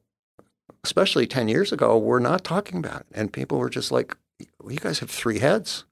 [0.84, 3.06] especially 10 years ago, were not talking about it.
[3.12, 4.16] And people were just like,
[4.60, 5.84] well, you guys have three heads.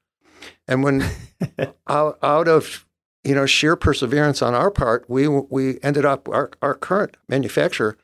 [0.66, 1.04] And when
[1.88, 2.86] out, out of,
[3.24, 7.98] you know, sheer perseverance on our part, we, we ended up, our, our current manufacturer,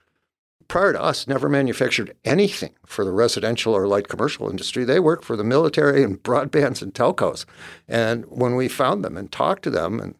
[0.68, 4.84] prior to us, never manufactured anything for the residential or light commercial industry.
[4.84, 7.44] They worked for the military and broadbands and telcos.
[7.86, 10.14] And when we found them and talked to them, and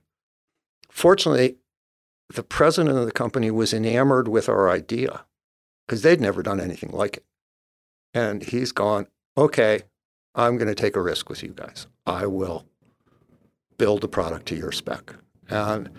[0.91, 1.57] fortunately,
[2.35, 5.25] the president of the company was enamored with our idea
[5.87, 7.25] because they'd never done anything like it.
[8.15, 9.07] And he's gone,
[9.37, 9.83] okay,
[10.35, 11.87] I'm going to take a risk with you guys.
[12.07, 12.67] I will
[13.79, 15.15] build a product to your spec.
[15.49, 15.91] And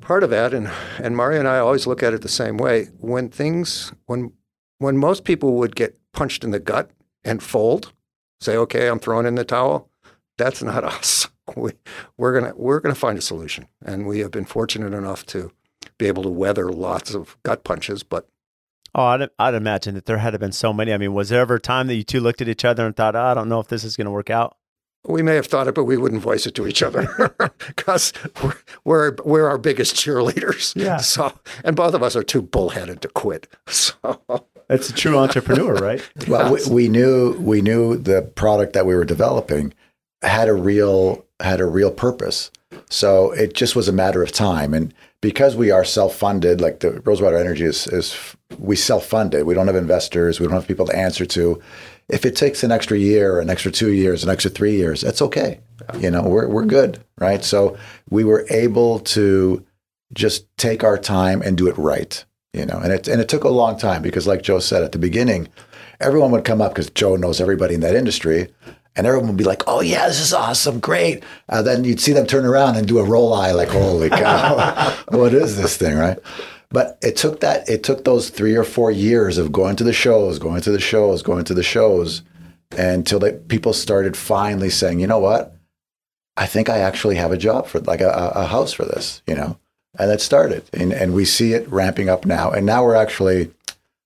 [0.00, 2.86] part of that, and, and Mario and I always look at it the same way.
[2.98, 4.32] When things, when,
[4.78, 6.90] when most people would get punched in the gut
[7.24, 7.92] and fold,
[8.40, 9.90] say, okay, I'm throwing in the towel,
[10.38, 11.72] that's not us we,
[12.16, 15.52] we're gonna we're gonna find a solution, and we have been fortunate enough to
[15.98, 18.02] be able to weather lots of gut punches.
[18.02, 18.28] But
[18.94, 20.92] oh, I'd, I'd imagine that there had been so many.
[20.92, 22.96] I mean, was there ever a time that you two looked at each other and
[22.96, 24.56] thought, oh, I don't know if this is going to work out?
[25.06, 27.34] We may have thought it, but we wouldn't voice it to each other
[27.66, 30.74] because we're, we're, we're our biggest cheerleaders.
[30.74, 30.96] Yeah.
[30.96, 33.46] So, and both of us are too bullheaded to quit.
[33.66, 36.02] So it's a true entrepreneur, right?
[36.26, 39.74] well, we, we knew we knew the product that we were developing
[40.22, 42.50] had a real had a real purpose.
[42.90, 44.74] So it just was a matter of time.
[44.74, 49.46] And because we are self-funded, like the Rosewater Energy is, is we self-funded.
[49.46, 50.40] We don't have investors.
[50.40, 51.62] We don't have people to answer to.
[52.08, 55.22] If it takes an extra year, an extra two years, an extra three years, that's
[55.22, 55.60] okay.
[55.98, 57.42] You know, we're we're good, right?
[57.42, 57.78] So
[58.10, 59.64] we were able to
[60.12, 62.22] just take our time and do it right.
[62.52, 64.92] You know, and it and it took a long time because, like Joe said at
[64.92, 65.48] the beginning,
[65.98, 68.52] everyone would come up because Joe knows everybody in that industry
[68.96, 72.12] and everyone would be like, "Oh yeah, this is awesome, great." Uh, then you'd see
[72.12, 75.96] them turn around and do a roll eye, like, "Holy cow, what is this thing?"
[75.96, 76.18] Right?
[76.70, 77.68] But it took that.
[77.68, 80.80] It took those three or four years of going to the shows, going to the
[80.80, 82.22] shows, going to the shows,
[82.76, 85.56] until they, people started finally saying, "You know what?
[86.36, 89.34] I think I actually have a job for like a, a house for this." You
[89.34, 89.58] know,
[89.98, 93.50] and it started, and and we see it ramping up now, and now we're actually,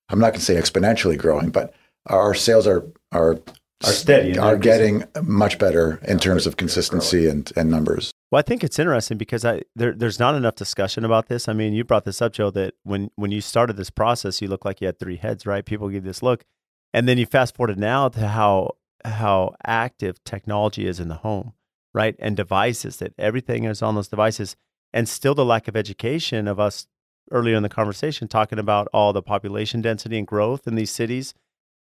[0.08, 1.74] I'm not going to say exponentially growing, but
[2.06, 3.38] our sales are are
[3.84, 8.10] are steady are getting much better in terms of consistency and, and numbers.
[8.30, 11.48] Well, I think it's interesting because I there, there's not enough discussion about this.
[11.48, 14.48] I mean, you brought this up, Joe, that when when you started this process, you
[14.48, 15.64] looked like you had three heads, right?
[15.64, 16.44] People give this look,
[16.92, 21.52] and then you fast forward now to how how active technology is in the home,
[21.94, 22.16] right?
[22.18, 24.56] And devices that everything is on those devices,
[24.92, 26.88] and still the lack of education of us
[27.30, 31.34] earlier in the conversation talking about all the population density and growth in these cities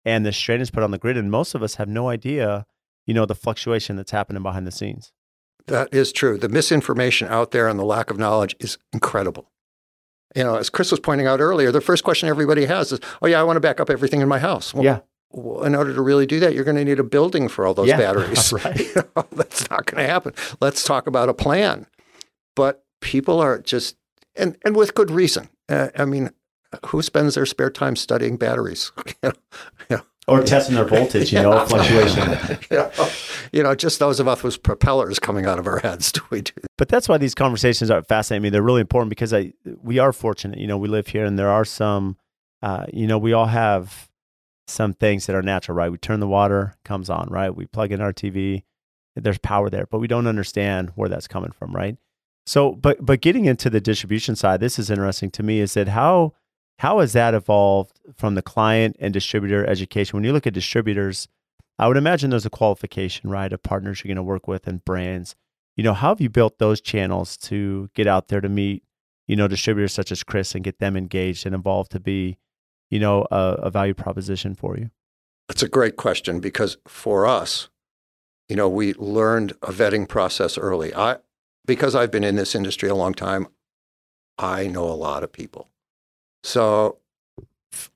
[0.06, 2.66] and the strain is put on the grid, and most of us have no idea,
[3.06, 5.12] you know, the fluctuation that's happening behind the scenes.
[5.68, 6.38] That is true.
[6.38, 9.52] The misinformation out there and the lack of knowledge is incredible.
[10.36, 13.28] You know, as Chris was pointing out earlier, the first question everybody has is, "Oh
[13.28, 15.00] yeah, I want to back up everything in my house." Well, yeah.
[15.34, 17.74] Well, in order to really do that, you're going to need a building for all
[17.74, 18.52] those yeah, batteries.
[18.52, 18.80] right.
[18.96, 20.34] You know, that's not going to happen.
[20.60, 21.88] Let's talk about a plan.
[22.56, 23.96] But people are just,
[24.36, 25.50] and and with good reason.
[25.70, 26.32] Uh, I mean,
[26.88, 28.92] who spends their spare time studying batteries?
[29.24, 29.32] you
[29.90, 32.58] know, or testing their voltage, you know, fluctuation.
[32.72, 32.92] you, know,
[33.52, 36.12] you know, just those of us with propellers coming out of our heads.
[36.12, 36.54] Do we do?
[36.78, 38.50] But that's why these conversations are fascinating me.
[38.50, 40.60] They're really important because I we are fortunate.
[40.60, 42.18] You know, we live here, and there are some.
[42.64, 44.08] Uh, you know, we all have
[44.68, 45.92] some things that are natural, right?
[45.92, 47.54] We turn the water, comes on, right?
[47.54, 48.64] We plug in our TV,
[49.16, 51.98] there's power there, but we don't understand where that's coming from, right?
[52.46, 55.60] So, but but getting into the distribution side, this is interesting to me.
[55.60, 56.34] Is that how
[56.82, 60.18] how has that evolved from the client and distributor education?
[60.18, 61.28] When you look at distributors,
[61.78, 64.84] I would imagine there's a qualification, right, of partners you're going to work with and
[64.84, 65.36] brands.
[65.78, 68.84] You know, how have you built those channels to get out there to meet,
[69.28, 72.40] you know, distributors such as Chris and get them engaged and involved to be,
[72.90, 74.90] you know, a, a value proposition for you?
[75.50, 77.70] That's a great question because for us,
[78.50, 80.96] you know, we learned a vetting process early.
[80.96, 81.18] I,
[81.64, 83.46] because I've been in this industry a long time,
[84.40, 85.68] I know a lot of people.
[86.44, 86.98] So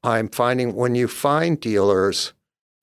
[0.04, 2.34] I'm finding when you find dealers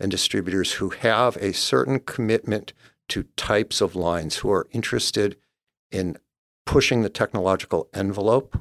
[0.00, 2.72] and distributors who have a certain commitment
[3.08, 5.36] to types of lines, who are interested
[5.90, 6.16] in
[6.66, 8.58] pushing the technological envelope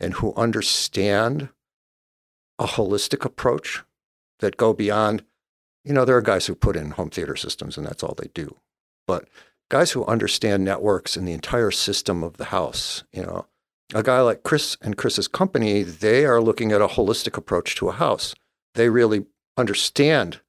[0.00, 1.48] and who understand
[2.58, 3.82] a holistic approach
[4.40, 5.24] that go beyond
[5.84, 8.30] you know, there are guys who put in home theater systems and that's all they
[8.34, 8.56] do.
[9.06, 9.28] But
[9.68, 13.46] guys who understand networks and the entire system of the house, you know,
[13.94, 17.88] a guy like Chris and Chris's company, they are looking at a holistic approach to
[17.88, 18.34] a house.
[18.74, 19.26] They really
[19.56, 20.40] understand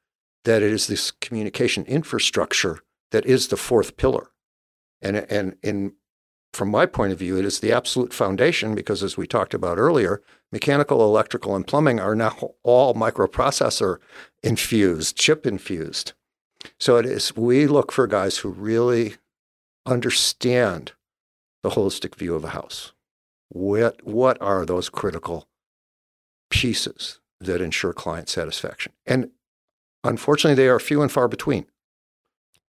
[0.46, 2.80] that it is this communication infrastructure
[3.12, 4.32] that is the fourth pillar.
[5.02, 5.94] And, and in
[6.54, 9.80] from my point of view, it is the absolute foundation because, as we talked about
[9.80, 10.22] earlier,
[10.52, 13.98] mechanical, electrical, and plumbing are now all microprocessor
[14.44, 16.14] infused, chip infused.
[16.80, 19.16] So it is, we look for guys who really
[19.86, 20.94] understand
[21.64, 22.93] the holistic view of a house.
[23.54, 25.48] What, what are those critical
[26.50, 28.94] pieces that ensure client satisfaction?
[29.06, 29.30] And
[30.04, 31.66] unfortunately, they are few and far between.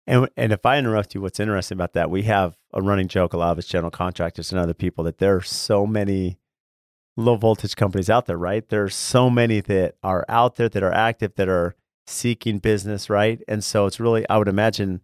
[0.08, 3.34] And and if I interrupt you, what's interesting about that, we have a running joke
[3.34, 6.40] a lot of us general contractors and other people that there are so many
[7.16, 8.68] low voltage companies out there, right?
[8.68, 11.76] There's so many that are out there that are active that are
[12.08, 13.42] seeking business, right?
[13.48, 15.02] And so it's really I would imagine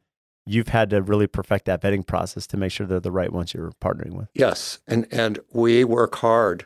[0.47, 3.53] you've had to really perfect that vetting process to make sure they're the right ones
[3.53, 4.29] you're partnering with.
[4.33, 4.79] Yes.
[4.87, 6.65] And and we work hard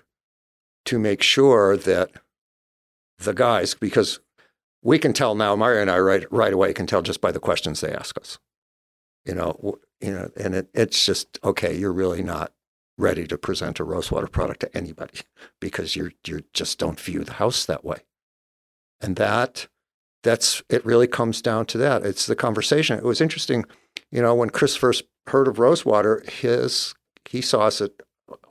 [0.85, 2.11] to make sure that
[3.19, 4.19] the guys because
[4.83, 7.39] we can tell now, Mario and I right, right away can tell just by the
[7.39, 8.39] questions they ask us.
[9.25, 11.75] You know, you know, and it, it's just okay.
[11.75, 12.51] You're really not
[12.97, 15.19] ready to present a Rosewater product to anybody
[15.59, 17.99] because you're you just don't view the house that way.
[18.99, 19.67] And that
[20.23, 20.85] that's it.
[20.85, 22.05] Really comes down to that.
[22.05, 22.97] It's the conversation.
[22.97, 23.65] It was interesting,
[24.11, 26.93] you know, when Chris first heard of Rosewater, his
[27.29, 27.91] he saw us at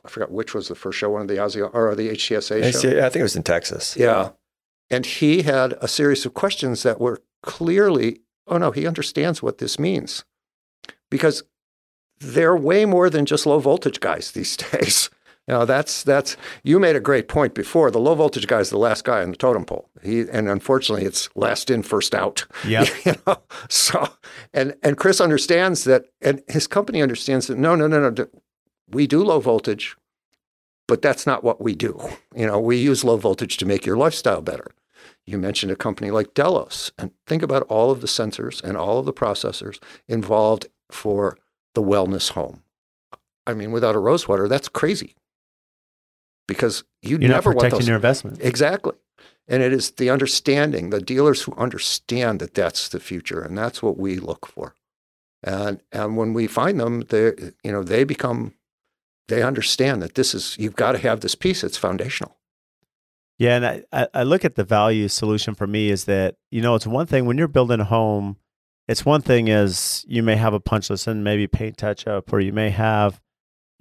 [0.05, 2.99] I forgot which was the first show, one of the Aussie or the HCSA show.
[2.99, 3.97] I think it was in Texas.
[3.97, 4.31] Yeah,
[4.91, 9.59] and he had a series of questions that were clearly, oh no, he understands what
[9.59, 10.25] this means.
[11.11, 11.43] Because
[12.19, 15.11] they're way more than just low voltage guys these days.
[15.51, 17.91] You know, that's that's you made a great point before.
[17.91, 19.91] The low voltage guy is the last guy on the totem pole.
[20.01, 22.47] He and unfortunately it's last in, first out.
[22.65, 22.85] Yeah.
[23.05, 23.39] You know?
[23.69, 24.11] So
[24.55, 28.29] and and Chris understands that and his company understands that no, no, no, no.
[28.89, 29.97] We do low voltage,
[30.87, 32.01] but that's not what we do.
[32.33, 34.71] You know, we use low voltage to make your lifestyle better.
[35.27, 39.01] You mentioned a company like Delos, and think about all of the sensors and all
[39.01, 41.39] of the processors involved for
[41.75, 42.63] the wellness home.
[43.49, 45.17] I mean, without a Rosewater, that's crazy
[46.51, 47.87] because you You're never want those.
[47.87, 48.39] your investment.
[48.43, 48.95] Exactly.
[49.47, 53.83] And it is the understanding, the dealers who understand that that's the future, and that's
[53.83, 54.75] what we look for.
[55.43, 57.33] And and when we find them, they
[57.63, 58.55] you know they become
[59.29, 61.63] they understand that this is you've got to have this piece.
[61.65, 62.37] It's foundational.
[63.39, 66.75] Yeah, and I, I look at the value solution for me is that, you know,
[66.75, 68.37] it's one thing when you're building a home,
[68.87, 72.31] it's one thing is you may have a punch list and maybe paint touch up,
[72.35, 73.19] or you may have,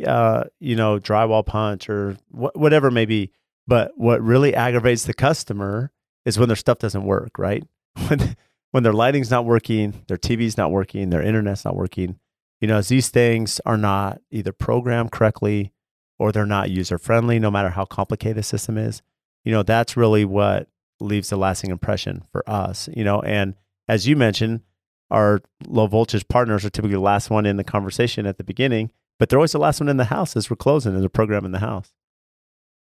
[0.06, 3.32] uh, you know, drywall punch or wh- whatever it may be.
[3.68, 5.92] But what really aggravates the customer
[6.26, 7.64] is when their stuff doesn't work, right?
[8.08, 8.36] When
[8.72, 12.20] when their lighting's not working, their TV's not working, their internet's not working.
[12.62, 15.74] You know, as these things are not either programmed correctly
[16.20, 19.02] or they're not user friendly, no matter how complicated a system is
[19.44, 20.68] you know, that's really what
[21.00, 23.56] leaves a lasting impression for us, you know, and
[23.88, 24.62] as you mentioned,
[25.10, 28.92] our low voltage partners are typically the last one in the conversation at the beginning,
[29.20, 31.46] but they're always the last one in the house as we're closing in the program
[31.46, 31.92] in the house.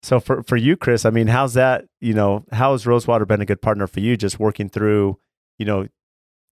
[0.02, 3.42] So for, for you, Chris, I mean, how's that, you know, how has Rosewater been
[3.42, 5.18] a good partner for you just working through,
[5.58, 5.88] you know,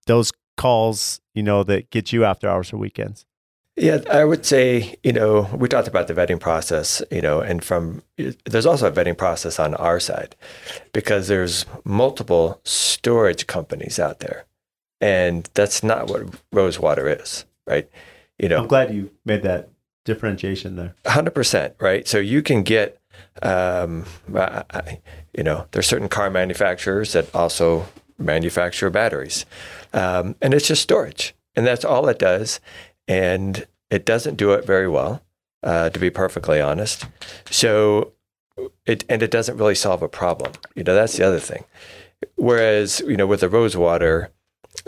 [0.07, 3.25] those calls, you know, that get you after hours or weekends?
[3.77, 7.63] Yeah, I would say, you know, we talked about the vetting process, you know, and
[7.63, 8.03] from
[8.45, 10.35] there's also a vetting process on our side
[10.93, 14.47] because there's multiple storage companies out there.
[15.01, 16.23] And that's not what
[16.53, 17.89] Rosewater is, right?
[18.39, 19.71] You know, I'm glad you made that
[20.05, 20.95] differentiation there.
[21.05, 22.07] 100%, right?
[22.07, 23.01] So you can get
[23.43, 25.01] um, I,
[25.37, 27.87] you know, there's certain car manufacturers that also
[28.19, 29.45] manufacture batteries.
[29.93, 31.35] Um, and it's just storage.
[31.57, 32.61] And that's all it does
[33.09, 35.23] and it doesn't do it very well,
[35.63, 37.07] uh, to be perfectly honest.
[37.51, 38.13] So,
[38.85, 40.53] it and it doesn't really solve a problem.
[40.75, 41.65] You know, that's the other thing.
[42.35, 44.31] Whereas, you know, with the Rosewater,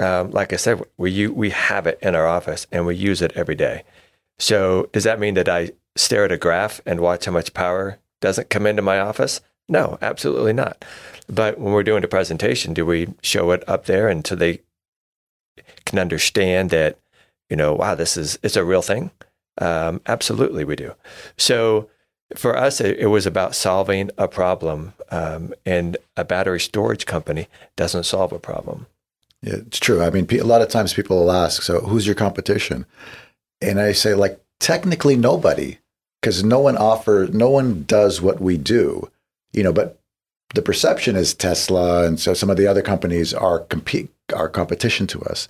[0.01, 3.33] um, like I said, we we have it in our office and we use it
[3.35, 3.85] every day.
[4.39, 7.99] So, does that mean that I stare at a graph and watch how much power
[8.21, 9.41] doesn't come into my office?
[9.69, 10.85] No, absolutely not.
[11.29, 14.61] But when we're doing a presentation, do we show it up there so they
[15.85, 16.99] can understand that
[17.51, 19.11] you know, wow, this is it's a real thing.
[19.59, 20.95] Um, absolutely, we do.
[21.37, 21.91] So
[22.37, 27.49] for us, it, it was about solving a problem, um, and a battery storage company
[27.77, 28.87] doesn't solve a problem.
[29.43, 30.03] It's true.
[30.03, 32.85] I mean, a lot of times people will ask, "So, who's your competition?"
[33.63, 35.79] And I say, like, technically nobody,
[36.21, 39.11] because no one offers, no one does what we do,
[39.53, 39.73] you know.
[39.73, 39.99] But
[40.55, 45.07] the perception is Tesla, and so some of the other companies are compete, are competition
[45.09, 45.47] to us.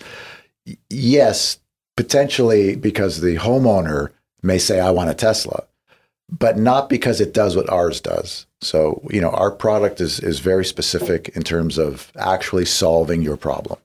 [0.89, 1.59] Yes,
[1.97, 4.11] potentially because the homeowner
[4.43, 5.65] may say, I want a Tesla,
[6.31, 8.47] but not because it does what ours does.
[8.61, 13.37] So, you know, our product is, is very specific in terms of actually solving your
[13.37, 13.79] problem.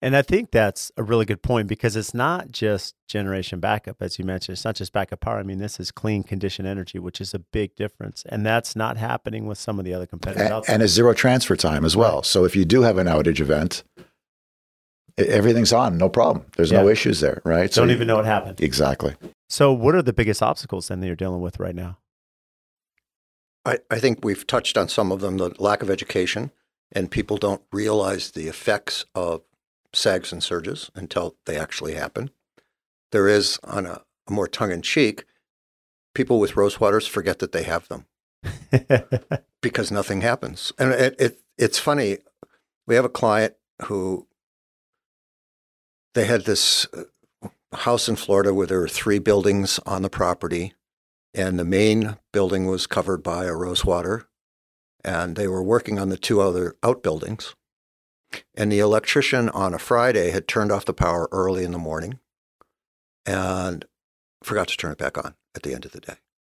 [0.00, 4.16] And I think that's a really good point because it's not just generation backup, as
[4.16, 4.54] you mentioned.
[4.54, 5.38] It's not just backup power.
[5.38, 8.22] I mean, this is clean condition energy, which is a big difference.
[8.28, 10.50] And that's not happening with some of the other competitors.
[10.68, 12.16] And, and a zero transfer time as well.
[12.16, 12.26] Right.
[12.26, 13.82] So if you do have an outage event,
[15.16, 16.46] everything's on, no problem.
[16.56, 16.82] There's yeah.
[16.82, 17.72] no issues there, right?
[17.72, 18.60] Don't even know what happened.
[18.60, 19.16] Exactly.
[19.48, 21.98] So, what are the biggest obstacles then that you're dealing with right now?
[23.64, 26.50] I, I think we've touched on some of them the lack of education,
[26.92, 29.42] and people don't realize the effects of
[29.94, 32.30] sags and surges until they actually happen.
[33.10, 35.24] There is, on a, a more tongue in cheek,
[36.14, 38.06] people with Rosewaters forget that they have them
[39.62, 40.72] because nothing happens.
[40.78, 42.18] And it, it, it's funny.
[42.86, 44.26] We have a client who
[46.14, 47.04] they had this uh,
[47.72, 50.74] house in Florida where there were three buildings on the property,
[51.34, 54.28] and the main building was covered by a rosewater,
[55.04, 57.54] and they were working on the two other outbuildings.
[58.54, 62.18] And the electrician on a Friday had turned off the power early in the morning
[63.24, 63.84] and
[64.42, 66.16] forgot to turn it back on at the end of the day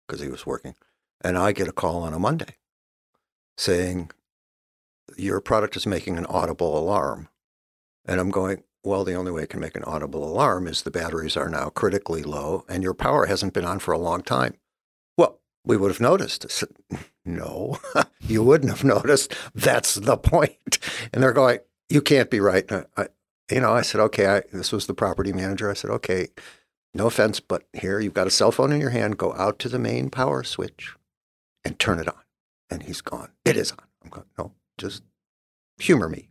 [0.08, 0.76] because he was working.
[1.22, 2.56] And I get a call on a Monday
[3.58, 4.12] saying,
[5.18, 7.30] Your product is making an audible alarm.
[8.06, 10.92] And I'm going, well, the only way it can make an audible alarm is the
[10.92, 14.56] batteries are now critically low and your power hasn't been on for a long time.
[15.18, 16.46] Well, we would have noticed.
[17.26, 17.78] No,
[18.22, 19.36] you wouldn't have noticed.
[19.54, 20.80] That's the point.
[21.14, 21.60] And they're going,
[21.90, 22.70] you can't be right.
[22.72, 23.08] I,
[23.52, 25.70] you know, I said, okay, I, this was the property manager.
[25.70, 26.30] I said, okay,
[26.94, 29.18] no offense, but here you've got a cell phone in your hand.
[29.18, 30.96] Go out to the main power switch
[31.64, 32.22] and turn it on.
[32.70, 33.32] And he's gone.
[33.46, 33.86] It is on.
[34.04, 35.04] I'm going, no, just
[35.80, 36.28] humor me.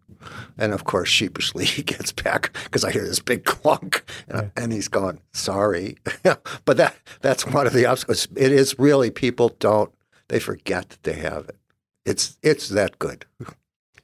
[0.56, 4.72] And of course, sheepishly, he gets back because I hear this big clunk, and, and
[4.72, 5.96] he's going, "Sorry,"
[6.64, 8.26] but that that's one of the obstacles.
[8.36, 9.92] It is really people don't
[10.28, 11.56] they forget that they have it.
[12.04, 13.26] It's it's that good,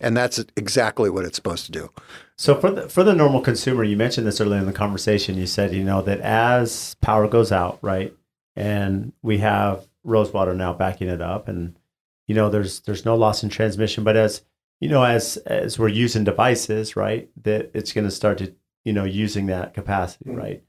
[0.00, 1.90] and that's exactly what it's supposed to do.
[2.36, 5.36] So for the for the normal consumer, you mentioned this earlier in the conversation.
[5.36, 8.14] You said you know that as power goes out, right,
[8.56, 11.78] and we have Rosewater now backing it up, and
[12.26, 14.42] you know there's there's no loss in transmission, but as
[14.80, 18.54] you know, as as we're using devices, right, that it's going to start to,
[18.84, 20.38] you know, using that capacity, mm-hmm.
[20.38, 20.62] right?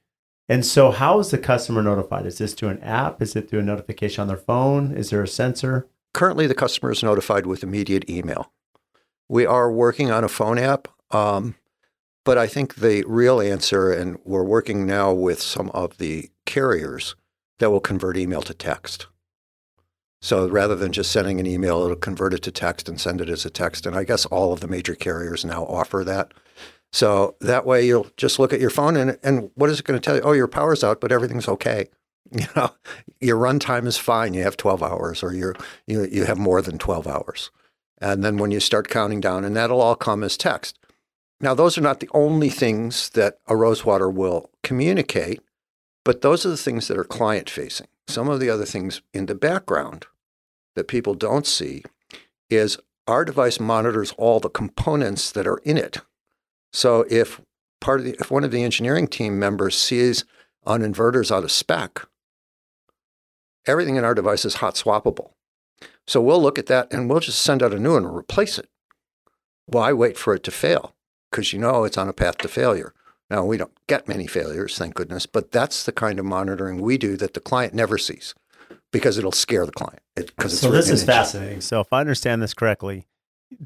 [0.48, 2.26] And so, how is the customer notified?
[2.26, 3.22] Is this through an app?
[3.22, 4.96] Is it through a notification on their phone?
[4.96, 5.88] Is there a sensor?
[6.14, 8.52] Currently, the customer is notified with immediate email.
[9.28, 11.56] We are working on a phone app, um,
[12.24, 17.16] but I think the real answer, and we're working now with some of the carriers
[17.58, 19.08] that will convert email to text.
[20.22, 23.30] So rather than just sending an email, it'll convert it to text and send it
[23.30, 23.86] as a text.
[23.86, 26.34] And I guess all of the major carriers now offer that.
[26.92, 30.00] So that way you'll just look at your phone and, and what is it going
[30.00, 30.22] to tell you?
[30.22, 31.88] Oh, your power's out, but everything's okay.
[32.32, 32.72] You know,
[33.22, 34.34] your runtime is fine.
[34.34, 35.56] You have 12 hours or you're,
[35.86, 37.52] you, you have more than 12 hours.
[38.00, 40.80] And then when you start counting down, and that'll all come as text.
[41.40, 45.42] Now, those are not the only things that a Rosewater will communicate,
[46.04, 47.88] but those are the things that are client facing.
[48.08, 50.06] Some of the other things in the background
[50.76, 51.84] that people don't see
[52.50, 52.78] is
[53.08, 56.00] our device monitors all the components that are in it.
[56.74, 57.42] So if
[57.80, 60.26] part of the, if one of the engineering team members sees
[60.66, 62.06] on inverters out of spec,
[63.68, 65.32] everything in our device is hot swappable.
[66.08, 68.58] So we'll look at that and we'll just send out a new one and replace
[68.60, 68.70] it.
[69.66, 70.96] Why wait for it to fail?
[71.32, 72.94] Because you know it's on a path to failure.
[73.30, 76.98] Now, we don't get many failures, thank goodness, but that's the kind of monitoring we
[76.98, 78.36] do that the client never sees
[78.92, 80.02] because it'll scare the client.
[80.16, 81.62] Because it's so this written is in- fascinating.
[81.62, 83.08] So if I understand this correctly,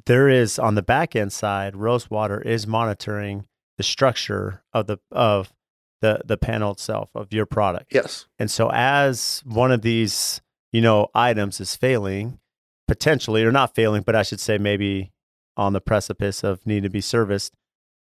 [0.06, 3.46] there is on the back end side, Rosewater is monitoring
[3.78, 5.54] the structure of the of
[6.02, 7.94] the the panel itself of your product.
[7.94, 8.26] Yes.
[8.38, 10.42] And so as one of these,
[10.72, 12.40] you know, items is failing,
[12.88, 15.12] potentially or not failing, but I should say maybe
[15.56, 17.54] on the precipice of need to be serviced,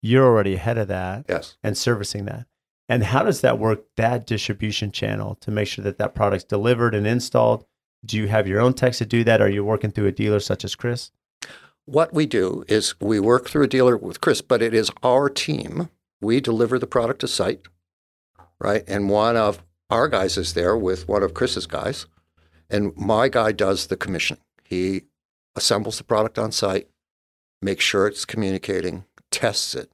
[0.03, 1.57] you're already ahead of that Yes.
[1.63, 2.47] and servicing that.
[2.89, 6.95] And how does that work, that distribution channel to make sure that that product's delivered
[6.95, 7.65] and installed?
[8.05, 9.41] Do you have your own techs to do that?
[9.41, 11.13] Are you working through a dealer such as Chris?
[11.85, 15.29] What we do is we work through a dealer with Chris, but it is our
[15.29, 15.89] team.
[16.21, 17.63] We deliver the product to site,
[18.61, 18.85] right?
[18.87, 22.07] And one of our guys is there with one of Chris's guys,
[22.71, 24.43] and my guy does the commissioning.
[24.65, 25.03] He
[25.57, 26.89] assembles the product on site,
[27.61, 29.91] makes sure it's communicating, tests it,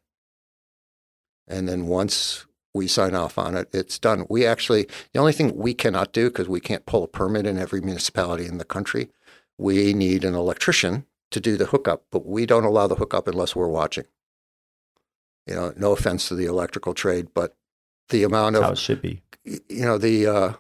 [1.47, 4.27] and then once we sign off on it, it's done.
[4.29, 7.59] We actually, the only thing we cannot do because we can't pull a permit in
[7.59, 9.11] every municipality in the country,
[9.57, 13.57] we need an electrician to do the hookup, but we don't allow the hookup unless
[13.57, 14.05] we're watching.
[15.47, 17.57] You know, no offense to the electrical trade, but
[18.11, 19.23] the amount That's how of it should be.
[19.45, 20.53] you know the uh,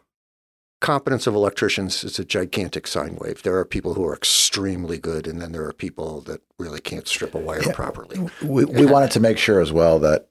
[0.80, 3.42] competence of electricians is a gigantic sine wave.
[3.42, 7.08] There are people who are extremely good, and then there are people that really can't
[7.08, 7.72] strip a wire Yeah.
[7.72, 8.28] properly.
[8.42, 10.28] we, we wanted to make sure as well that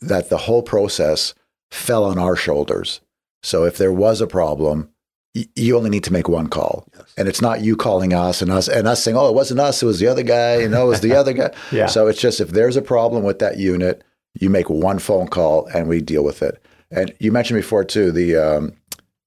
[0.00, 1.34] that the whole process
[1.70, 3.00] fell on our shoulders.
[3.42, 4.90] So if there was a problem,
[5.34, 7.12] y- you only need to make one call, Yes.
[7.16, 9.82] and it's not you calling us and us and us saying, "Oh, it wasn't us;
[9.82, 11.50] it was the other guy," you know, it was the other guy.
[11.72, 11.86] Yeah.
[11.86, 14.04] So it's just if there's a problem with that unit,
[14.38, 16.62] you make one phone call and we deal with it.
[16.90, 18.72] And you mentioned before too the um,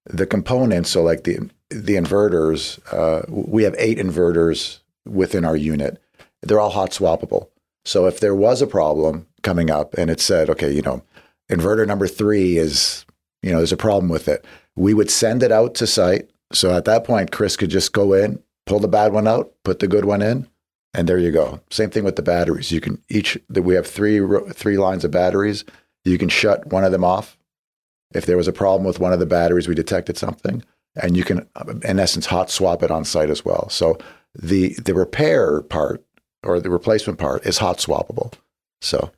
[0.05, 0.89] the components.
[0.91, 6.01] So like the the inverters, uh, we have eight inverters within our unit.
[6.41, 7.49] They're all hot swappable.
[7.85, 11.03] So if there was a problem coming up and it said, okay, you know,
[11.51, 13.05] inverter number three is,
[13.41, 14.45] you know, there's a problem with it,
[14.75, 16.29] we would send it out to site.
[16.51, 19.79] So at that point, Chris could just go in, pull the bad one out, put
[19.79, 20.47] the good one in,
[20.93, 21.61] and there you go.
[21.69, 22.71] Same thing with the batteries.
[22.71, 25.65] You can each we have three three lines of batteries.
[26.03, 27.37] You can shut one of them off.
[28.13, 30.63] If there was a problem with one of the batteries, we detected something,
[30.95, 31.47] and you can,
[31.83, 33.69] in essence, hot swap it on site as well.
[33.69, 33.97] So
[34.33, 36.03] the the repair part
[36.43, 38.33] or the replacement part is hot swappable.
[38.81, 39.11] So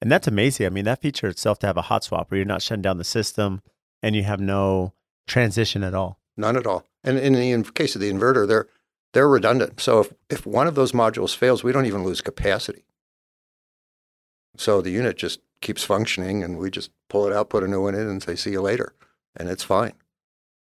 [0.00, 0.66] And that's amazing.
[0.66, 2.98] I mean, that feature itself to have a hot swap where you're not shutting down
[2.98, 3.62] the system
[4.02, 4.92] and you have no
[5.26, 6.18] transition at all.
[6.36, 6.84] None at all.
[7.04, 8.66] And in the in case of the inverter, they're
[9.12, 9.80] they're redundant.
[9.80, 12.84] So if, if one of those modules fails, we don't even lose capacity.
[14.56, 17.82] So the unit just keeps functioning, and we just pull it out, put a new
[17.82, 18.94] one in, and say, "See you later,"
[19.36, 19.92] and it's fine.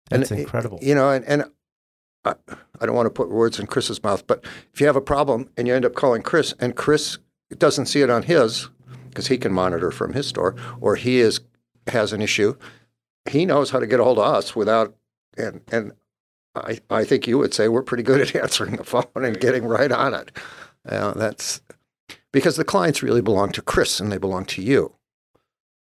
[0.09, 0.79] That's And, incredible.
[0.81, 1.45] You know, and, and
[2.25, 2.35] I,
[2.79, 5.49] I don't want to put words in Chris's mouth, but if you have a problem
[5.57, 7.17] and you end up calling Chris, and Chris
[7.57, 8.69] doesn't see it on his
[9.09, 11.41] because he can monitor from his store, or he is
[11.87, 12.55] has an issue,
[13.29, 14.95] he knows how to get a hold of us without
[15.37, 15.91] and and
[16.55, 19.65] I I think you would say we're pretty good at answering the phone and getting
[19.65, 20.31] right on it.
[20.87, 21.61] Uh, that's
[22.33, 24.95] because the clients really belong to Chris and they belong to you.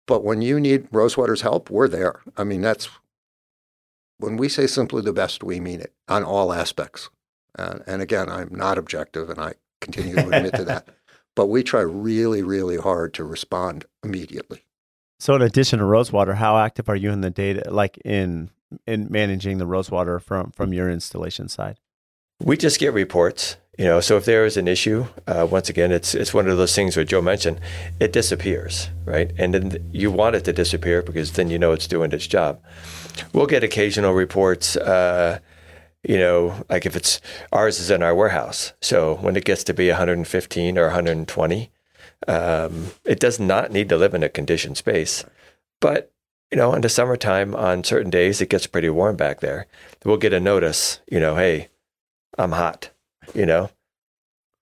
[0.07, 2.21] But when you need Rosewater's help, we're there.
[2.37, 2.91] I mean, that's
[4.19, 7.09] when we say simply the best, we mean it on all aspects.
[7.57, 10.89] And, and again, I'm not objective, and I continue to admit to that.
[11.35, 14.67] But we try really, really hard to respond immediately.
[15.19, 18.51] So, in addition to Rosewater, how active are you in the data, like in
[18.87, 21.81] in managing the Rosewater from from your installation side?
[22.39, 24.01] We just get reports, you know.
[24.01, 26.97] So if there is an issue, uh, once again, it's it's one of those things
[26.97, 27.61] where Joe mentioned,
[28.01, 29.33] it disappears, right?
[29.39, 32.61] And then you want it to disappear because then you know it's doing its job.
[33.33, 35.39] We'll get occasional reports, uh,
[36.03, 37.21] you know, like if it's
[37.53, 38.73] ours is in our warehouse.
[38.81, 41.71] So when it gets to be 115 or 120,
[42.29, 45.25] um, it does not need to live in a conditioned space,
[45.81, 46.13] but
[46.53, 49.67] you know, in the summertime, on certain days, it gets pretty warm back there.
[50.05, 51.71] We'll get a notice, you know, hey,
[52.37, 52.91] I'm hot,
[53.35, 53.71] you know,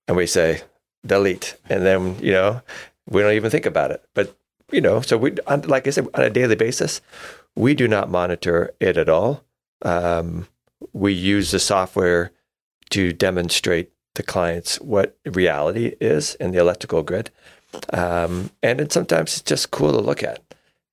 [0.09, 0.62] and we say
[1.05, 2.62] delete, and then you know
[3.09, 4.05] we don't even think about it.
[4.14, 4.37] But
[4.71, 5.33] you know, so we,
[5.64, 7.01] like I said, on a daily basis,
[7.57, 9.45] we do not monitor it at all.
[9.83, 10.47] Um,
[10.93, 12.33] we use the software
[12.91, 17.31] to demonstrate the clients what reality is in the electrical grid,
[17.93, 20.43] um, and then sometimes it's just cool to look at.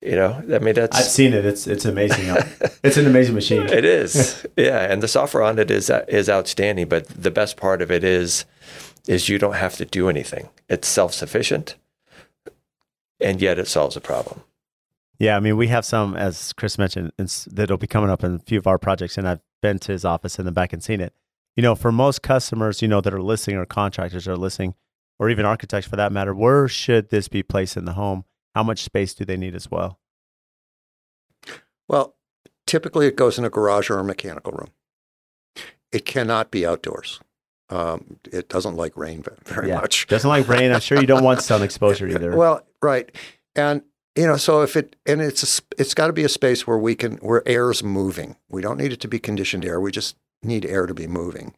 [0.00, 1.44] You know, I mean that's I've seen it.
[1.44, 2.26] It's it's amazing.
[2.84, 3.62] it's an amazing machine.
[3.66, 6.88] it is, yeah, and the software on it is is outstanding.
[6.88, 8.44] But the best part of it is,
[9.08, 10.50] is you don't have to do anything.
[10.68, 11.74] It's self sufficient,
[13.20, 14.42] and yet it solves a problem.
[15.18, 18.34] Yeah, I mean, we have some, as Chris mentioned, it's- that'll be coming up in
[18.36, 20.80] a few of our projects, and I've been to his office in the back and
[20.80, 21.12] seen it.
[21.56, 24.74] You know, for most customers, you know, that are listening or contractors are listening,
[25.18, 28.26] or even architects for that matter, where should this be placed in the home?
[28.58, 30.00] How much space do they need as well?
[31.86, 32.16] Well,
[32.66, 34.70] typically it goes in a garage or a mechanical room.
[35.92, 37.20] It cannot be outdoors.
[37.70, 39.76] Um, it doesn't like rain very Yeah.
[39.80, 40.08] much.
[40.08, 40.72] Doesn't like rain.
[40.72, 42.34] I'm sure you don't want sun exposure either.
[42.36, 43.14] Well, right,
[43.54, 43.82] and
[44.16, 46.78] you know, so if it and it's a, it's got to be a space where
[46.78, 48.34] we can where air's moving.
[48.48, 49.80] We don't need it to be conditioned air.
[49.80, 51.54] We just need air to be moving.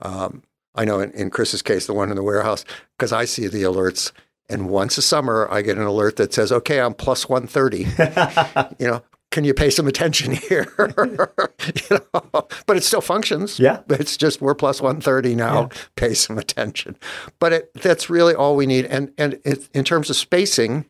[0.00, 0.42] Um,
[0.74, 2.64] I know in, in Chris's case, the one in the warehouse,
[2.98, 4.10] because I see the alerts,
[4.48, 7.86] and once a summer I get an alert that says, "Okay, I'm plus one thirty.
[8.78, 10.72] you know, can you pay some attention here?
[10.78, 13.58] you know, but it still functions.
[13.58, 13.80] Yeah.
[13.88, 15.70] But it's just we're plus 130 now.
[15.96, 16.96] Pay some attention.
[17.40, 18.84] But it, that's really all we need.
[18.84, 20.84] And and it, in terms of spacing,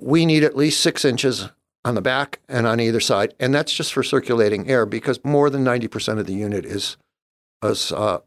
[0.00, 1.50] we need at least six inches
[1.84, 5.48] on the back and on either side, and that's just for circulating air because more
[5.48, 6.96] than 90% of the unit is
[7.62, 8.18] is uh,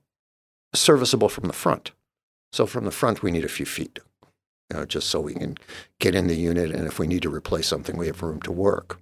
[0.73, 1.91] serviceable from the front.
[2.51, 3.99] So from the front, we need a few feet,
[4.69, 5.57] you know, just so we can
[5.99, 8.51] get in the unit, and if we need to replace something, we have room to
[8.51, 8.99] work.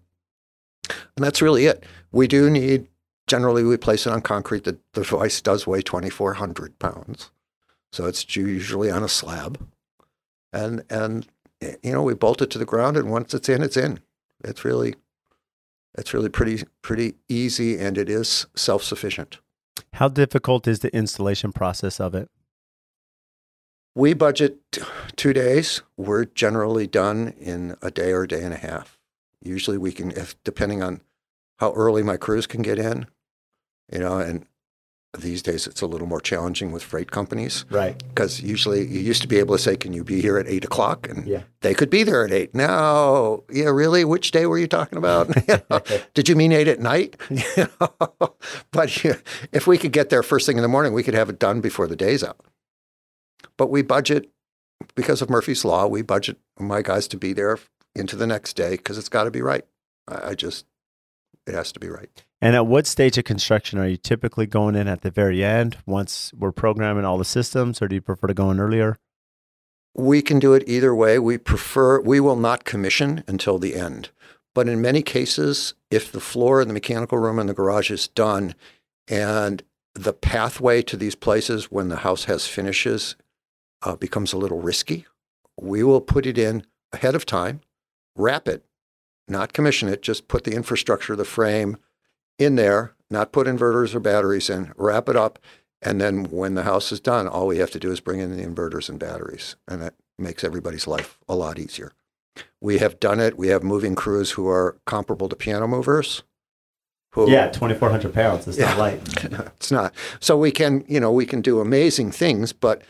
[0.88, 1.84] And that's really it.
[2.12, 2.88] We do need,
[3.28, 4.64] generally, we place it on concrete.
[4.64, 7.32] The, the device does weigh 2,400 pounds.
[7.92, 9.60] So it's usually on a slab.
[10.54, 11.28] And, and,
[11.62, 14.00] you know, we bolt it to the ground, and once it's in, it's in.
[14.44, 14.96] It's really,
[15.98, 19.40] it's really pretty, pretty easy, and it is self sufficient.
[19.94, 22.30] How difficult is the installation process of it?
[24.00, 24.56] We budget
[25.18, 25.82] two days.
[25.98, 28.98] We're generally done in a day or a day and a half.
[29.44, 31.02] Usually we can, if depending on
[31.58, 33.08] how early my crews can get in,
[33.92, 34.46] you know, and
[35.18, 38.02] these days it's a little more challenging with freight companies Right.
[38.10, 40.64] because usually you used to be able to say, "Can you be here at eight
[40.64, 41.42] o'clock?" and Yeah.
[41.60, 42.56] they could be there at eight.
[42.56, 44.06] No, yeah, really?
[44.06, 45.28] Which day were you talking about?
[45.50, 45.82] You know,
[46.14, 47.18] Did you mean eight at night?
[48.72, 49.16] But yeah,
[49.52, 51.60] if we could get there first thing in the morning, we could have it done
[51.60, 52.40] before the day's out.
[53.60, 54.32] But we budget
[54.96, 55.86] because of Murphy's Law.
[55.86, 57.60] We budget my guys to be there
[57.94, 59.66] into the next day because it's got to be right.
[60.08, 60.66] I, I just
[61.46, 62.10] it has to be right.
[62.42, 65.78] And at what stage of construction are you typically going in at the very end
[65.86, 68.98] once we're programming all the systems, or do you prefer to go in earlier?
[69.94, 71.20] We can do it either way.
[71.20, 74.10] We prefer, we will not commission until the end.
[74.56, 78.08] But in many cases, if the floor in the mechanical room and the garage is
[78.08, 78.56] done
[79.10, 79.64] and
[79.96, 83.18] the pathway to these places when the house has finishes
[83.84, 85.06] uh, becomes a little risky,
[85.60, 87.62] we will put it in ahead of time,
[88.16, 88.66] wrap it,
[89.28, 91.78] not commission it, just put the infrastructure, the frame
[92.38, 95.40] in there, not put inverters or batteries in, wrap it up,
[95.82, 98.36] and then when the house is done, all we have to do is bring in
[98.36, 99.56] the inverters and batteries.
[99.68, 101.94] And that makes everybody's life a lot easier.
[102.62, 103.38] We have done it.
[103.38, 106.24] We have moving crews who are comparable to piano movers.
[107.14, 108.48] Who, Yeah, 2,400 pounds.
[108.48, 108.70] It's Yeah.
[108.72, 109.24] not light.
[109.58, 109.94] it's not.
[110.20, 112.82] So we can, you know, we can do amazing things, but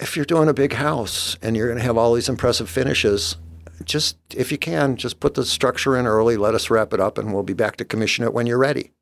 [0.00, 3.36] if you're doing a big house and you're going to have all these impressive finishes,
[3.84, 7.18] just if you can, just put the structure in early, let us wrap it up,
[7.18, 8.92] and we'll be back to commission it when you're ready.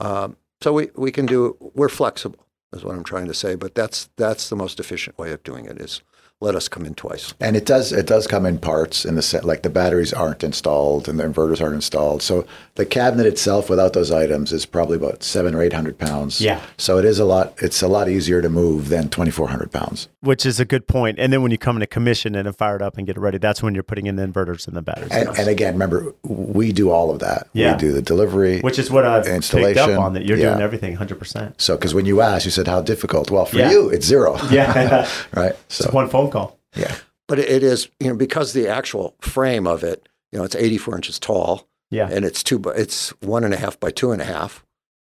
[0.00, 3.74] Um, so we, we can do, we're flexible, is what I'm trying to say, but
[3.74, 6.02] that's, that's the most efficient way of doing it is
[6.42, 7.34] let us come in twice.
[7.38, 10.42] And it does it does come in parts in the set like the batteries aren't
[10.42, 12.22] installed and the inverters aren't installed.
[12.22, 16.40] So the cabinet itself without those items is probably about seven or eight hundred pounds.
[16.40, 16.62] Yeah.
[16.78, 19.70] So it is a lot it's a lot easier to move than twenty four hundred
[19.70, 20.08] pounds.
[20.20, 21.18] Which is a good point.
[21.18, 23.16] And then when you come in to commission it and fire it up and get
[23.16, 25.10] it ready, that's when you're putting in the inverters and the batteries.
[25.12, 27.48] And, and again, remember we do all of that.
[27.52, 27.72] Yeah.
[27.74, 28.60] We do the delivery.
[28.60, 30.50] Which is what I've picked Installation, up on that you're yeah.
[30.50, 31.60] doing everything 100%.
[31.60, 33.30] so because when you asked, you said how difficult.
[33.30, 33.70] Well, for Yeah.
[33.70, 34.38] you, it's zero.
[34.50, 35.06] Yeah.
[35.34, 35.52] right.
[35.66, 36.58] It's So one phone call.
[36.74, 36.94] yeah.
[37.28, 40.96] But it- is, you know, because the actual frame of it, you know, it's 84
[40.96, 41.66] inches tall.
[41.92, 42.08] Yeah.
[42.08, 44.64] and it's two by it's one and a half by two and a half.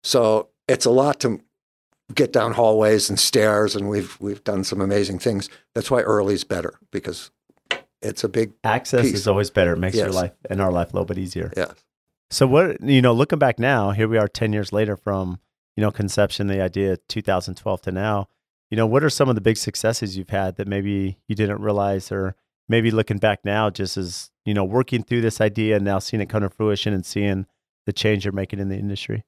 [0.05, 1.41] So it's a lot to
[2.15, 5.49] get down hallways and stairs, and we've we've done some amazing things.
[5.75, 7.33] That's why early's better because
[8.03, 9.15] it's a big Access Piece.
[9.15, 9.73] is always better.
[9.73, 11.53] It makes your life and our life a little bit easier.
[11.57, 11.73] yeah.
[12.31, 15.41] So what you know, looking back now, here we are 10 years later from,
[15.77, 18.29] you know, conception, the idea 2012 to now.
[18.71, 21.61] You know, what are some of the big successes you've had that maybe you didn't
[21.61, 22.37] realize or
[22.69, 26.21] maybe looking back now just as, you know, working through this idea and now seeing
[26.21, 27.47] it come to fruition and seeing
[27.87, 29.25] the change you're making in the industry?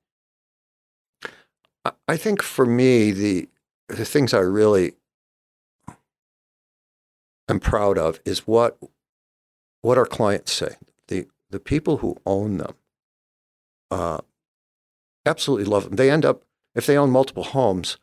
[2.08, 3.48] I- think for me the
[3.88, 4.94] the things I really
[7.48, 8.78] am proud of is what
[9.80, 10.76] what our clients say.
[11.08, 12.74] The the people who own them
[13.90, 14.18] uh,
[15.26, 15.96] absolutely love them.
[15.96, 17.98] They end up if they own multiple homes,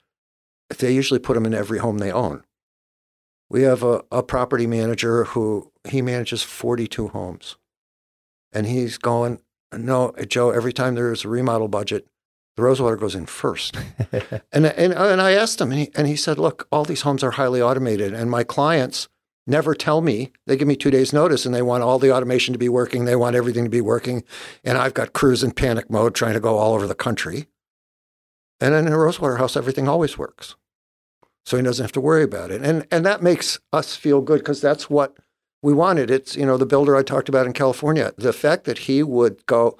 [0.78, 2.43] they usually put them in every home they own.
[3.49, 7.57] We have a, a property manager who he manages 42 homes.
[8.51, 9.41] And he's going,
[9.74, 12.07] no, Joe, every time there's a remodel budget,
[12.55, 13.78] the Rosewater goes in first.
[14.51, 17.24] and, and, and I asked him, and he, and he said, look, all these homes
[17.24, 19.07] are highly automated, and my clients
[19.47, 20.32] never tell me.
[20.45, 23.05] They give me two days' notice, and they want all the automation to be working.
[23.05, 24.24] They want everything to be working.
[24.63, 27.47] And I've got crews in panic mode trying to go all over the country.
[28.62, 30.55] And in a Rosewater house, everything always works.
[31.45, 32.62] So he doesn't have to worry about it.
[32.62, 35.18] And, and that makes us feel good because that's what
[35.62, 36.12] we wanted.
[36.12, 39.45] It's, you know, the builder I talked about in California, the fact that he would
[39.45, 39.78] go,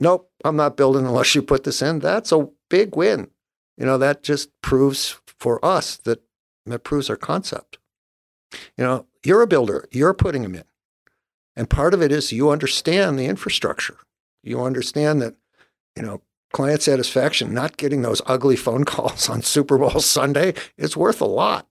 [0.00, 3.30] nope, I'm not building unless you put this in, that's a big win.
[3.76, 6.22] You know, that just proves for us that
[6.66, 7.78] that proves our concept.
[8.76, 10.64] You know, you're a builder, you're putting them in.
[11.54, 13.98] And part of it is you understand the infrastructure.
[14.42, 15.34] You understand that,
[15.96, 16.22] you know,
[16.52, 21.26] client satisfaction, not getting those ugly phone calls on Super Bowl Sunday, is worth a
[21.26, 21.66] lot.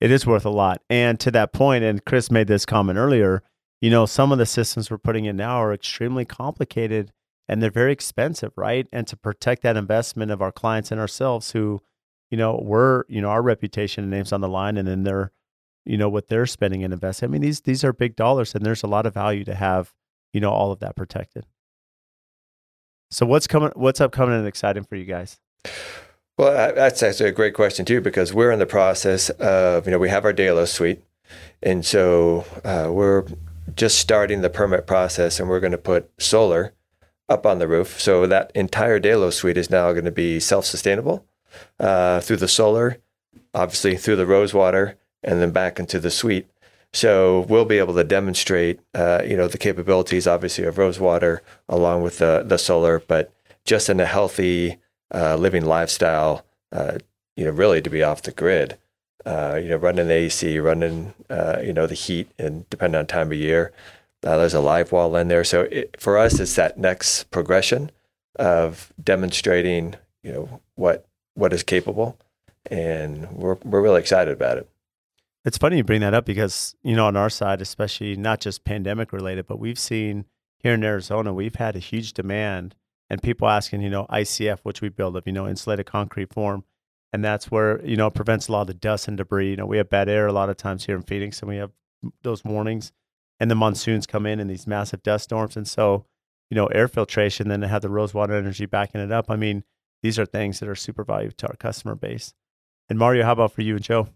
[0.00, 0.80] It is worth a lot.
[0.88, 3.42] And to that point, and Chris made this comment earlier,
[3.80, 7.12] you know, some of the systems we're putting in now are extremely complicated
[7.48, 8.86] and they're very expensive, right?
[8.92, 11.80] And to protect that investment of our clients and ourselves who,
[12.30, 15.32] you know, we're, you know, our reputation and names on the line and then they're,
[15.84, 17.28] you know, what they're spending and investing.
[17.28, 19.94] I mean, these these are big dollars and there's a lot of value to have,
[20.32, 21.46] you know, all of that protected.
[23.10, 25.38] So what's coming what's upcoming and exciting for you guys?
[26.36, 29.98] Well, that's actually a great question too, because we're in the process of, you know,
[29.98, 31.02] we have our Delos suite.
[31.62, 33.24] And so uh, we're
[33.74, 36.74] just starting the permit process and we're going to put solar
[37.28, 38.00] up on the roof.
[38.00, 41.26] So that entire Delos suite is now going to be self sustainable
[41.80, 42.98] uh, through the solar,
[43.52, 46.46] obviously through the Rosewater, and then back into the suite.
[46.92, 52.02] So we'll be able to demonstrate, uh, you know, the capabilities, obviously, of Rosewater along
[52.02, 53.32] with the the solar, but
[53.64, 54.78] just in a healthy,
[55.14, 56.98] uh, living lifestyle, uh,
[57.36, 58.78] you know, really to be off the grid.
[59.26, 63.06] Uh, you know, running the AC, running, uh, you know, the heat, and depending on
[63.06, 63.72] time of year,
[64.24, 65.44] uh, there's a live wall in there.
[65.44, 67.90] So it, for us, it's that next progression
[68.36, 72.16] of demonstrating, you know, what what is capable,
[72.70, 74.68] and we're we're really excited about it.
[75.48, 78.64] It's funny you bring that up because you know on our side, especially not just
[78.64, 80.26] pandemic related, but we've seen
[80.58, 82.74] here in Arizona, we've had a huge demand
[83.08, 86.64] and people asking, you know, ICF, which we build of, you know, insulated concrete form.
[87.14, 89.48] And that's where, you know, it prevents a lot of the dust and debris.
[89.48, 91.56] You know, we have bad air a lot of times here in Phoenix and we
[91.56, 91.70] have
[92.22, 92.92] those warnings
[93.40, 95.56] and the monsoons come in and these massive dust storms.
[95.56, 96.04] And so,
[96.50, 99.30] you know, air filtration, then to have the Rosewater energy backing it up.
[99.30, 99.64] I mean,
[100.02, 102.34] these are things that are super valuable to our customer base.
[102.90, 104.08] And Mario, how about for you and Joe?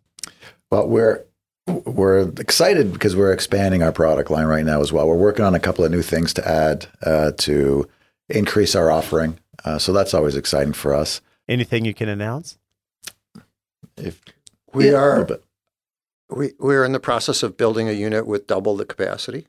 [0.71, 1.25] Well, we're
[1.67, 5.07] we're excited because we're expanding our product line right now as well.
[5.07, 7.89] We're working on a couple of new things to add uh, to
[8.29, 9.39] increase our offering.
[9.65, 11.21] Uh, so that's always exciting for us.
[11.49, 12.59] Anything you can announce?
[13.97, 14.21] If
[14.73, 15.39] We yeah, are little
[16.31, 19.47] we we're in the process of building a unit with double the capacity.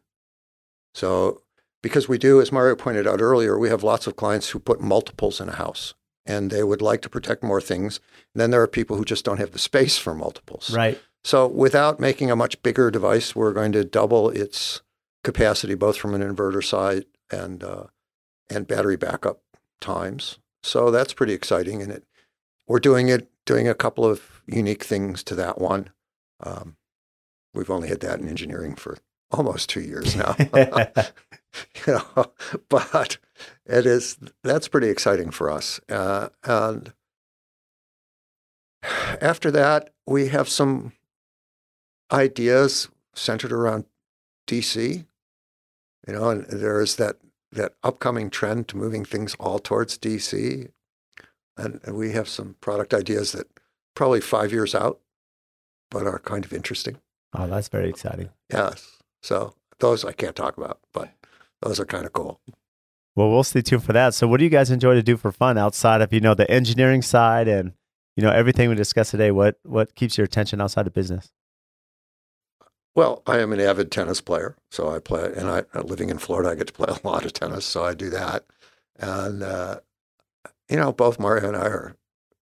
[0.93, 1.41] So
[1.81, 4.81] because we do, as Mario pointed out earlier, we have lots of clients who put
[4.81, 5.93] multiples in a house
[6.25, 7.99] and they would like to protect more things.
[8.33, 10.71] And then there are people who just don't have the space for multiples.
[10.75, 10.99] Right.
[11.23, 14.81] So without making a much bigger device, we're going to double its
[15.23, 17.85] capacity, both from an inverter side and uh,
[18.49, 19.41] and battery backup
[19.79, 20.39] times.
[20.61, 22.05] So that's pretty exciting, and it
[22.67, 25.89] we're doing it doing a couple of unique things to that one.
[26.41, 26.75] Um,
[27.53, 28.97] we've only had that in engineering for
[29.31, 30.35] almost two years now,
[31.87, 32.31] you know,
[32.69, 33.17] but
[33.65, 35.79] it is that's pretty exciting for us.
[35.89, 36.93] Uh, and
[39.21, 40.93] after that, we have some
[42.11, 43.85] ideas centered around
[44.47, 45.05] DC.
[46.07, 47.17] You know, and there is that
[47.51, 50.69] that upcoming trend to moving things all towards DC,
[51.55, 53.47] and, and we have some product ideas that
[53.95, 54.99] probably five years out,
[55.91, 56.97] but are kind of interesting.
[57.33, 58.29] Oh, that's very exciting.
[58.51, 61.09] Yes, so those I can't talk about, but
[61.63, 62.39] those are kind of cool.
[63.15, 64.13] Well, we'll stay tuned for that.
[64.13, 66.49] So, what do you guys enjoy to do for fun outside of you know the
[66.49, 67.73] engineering side and
[68.15, 69.31] you know everything we discussed today?
[69.31, 71.31] What what keeps your attention outside of business?
[72.95, 76.51] Well, I am an avid tennis player, so I play, and I living in Florida,
[76.51, 78.45] I get to play a lot of tennis, so I do that.
[78.99, 79.79] And uh,
[80.69, 81.95] you know, both Mario and I are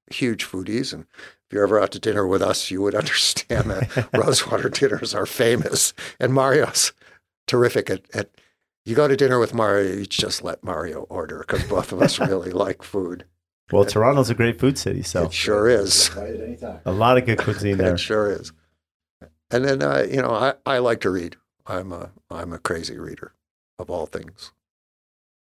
[0.09, 4.09] huge foodies, and if you're ever out to dinner with us, you would understand that
[4.13, 6.93] Rosewater dinners are famous, and Mario's
[7.45, 8.29] terrific at, at.
[8.85, 12.19] You go to dinner with Mario, you just let Mario order because both of us
[12.19, 13.25] really like food.
[13.71, 16.09] Well, Toronto's a great food city, so It sure is.
[16.85, 17.93] A lot of good cuisine there.
[17.93, 18.51] It sure is.
[19.49, 21.35] And then uh, you know, I, I like to read.
[21.67, 23.33] I'm a I'm a crazy reader
[23.79, 24.51] of all things.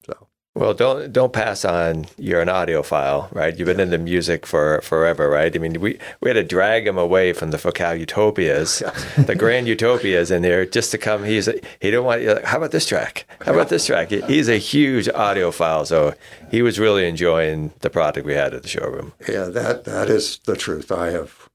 [0.05, 0.27] So
[0.59, 2.07] Well, don't don't pass on.
[2.17, 3.57] You're an audiophile, right?
[3.57, 5.55] You've been into music for forever, right?
[5.55, 8.83] I mean, we we had to drag him away from the Focal Utopias,
[9.17, 11.23] the Grand Utopias in there, just to come.
[11.23, 12.25] He's a, he didn't want.
[12.25, 13.25] Like, How about this track?
[13.45, 14.09] How about this track?
[14.09, 16.13] He's a huge audiophile, so
[16.51, 19.13] he was really enjoying the product we had at the showroom.
[19.29, 20.91] Yeah, that that is the truth.
[20.91, 21.48] I have.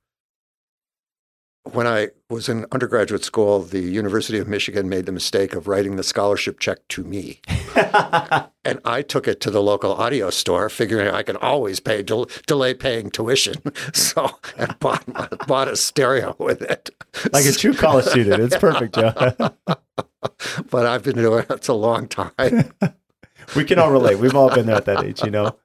[1.72, 5.96] When I was in undergraduate school, the University of Michigan made the mistake of writing
[5.96, 7.40] the scholarship check to me.
[8.64, 12.28] and I took it to the local audio store, figuring I could always pay del-
[12.46, 13.54] delay paying tuition.
[13.94, 15.04] So, and bought,
[15.46, 16.90] bought a stereo with it.
[17.32, 18.42] like a true college student.
[18.42, 19.12] It's perfect, Joe.
[20.70, 22.72] But I've been doing it a long time.
[23.54, 24.18] we can all relate.
[24.18, 25.56] We've all been there at that age, you know.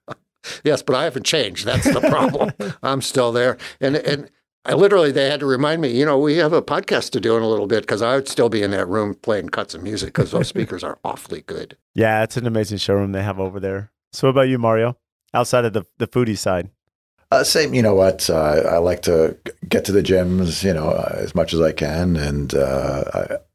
[0.64, 1.66] Yes, but I haven't changed.
[1.66, 2.52] That's the problem.
[2.84, 3.58] I'm still there.
[3.80, 4.30] And and
[4.66, 7.36] I literally they had to remind me, you know, we have a podcast to do
[7.38, 9.82] in a little bit because I would still be in that room playing cuts of
[9.84, 11.78] music because those speakers are awfully good.
[11.96, 13.92] Yeah, it's an amazing showroom they have over there.
[14.12, 14.98] So, what about you, Mario?
[15.34, 16.70] Outside of the the foodie side,
[17.32, 18.30] Uh, same, you know what?
[18.30, 19.38] Uh, I like to
[19.68, 22.16] get to the gyms, you know, uh, as much as I can.
[22.16, 23.04] And uh,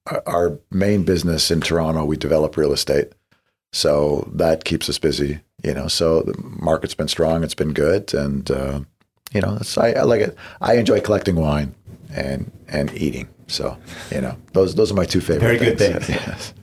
[0.06, 3.12] I, our main business in Toronto, we develop real estate,
[3.72, 5.40] so that keeps us busy.
[5.64, 8.80] You know, so the market's been strong, it's been good, and uh,
[9.34, 10.36] you know, it's, I, I like it.
[10.60, 11.74] I enjoy collecting wine
[12.14, 13.28] and and eating.
[13.48, 13.76] So
[14.10, 15.40] you know, those those are my two favorite.
[15.40, 16.06] Very good things.
[16.06, 16.20] things.
[16.26, 16.54] yes.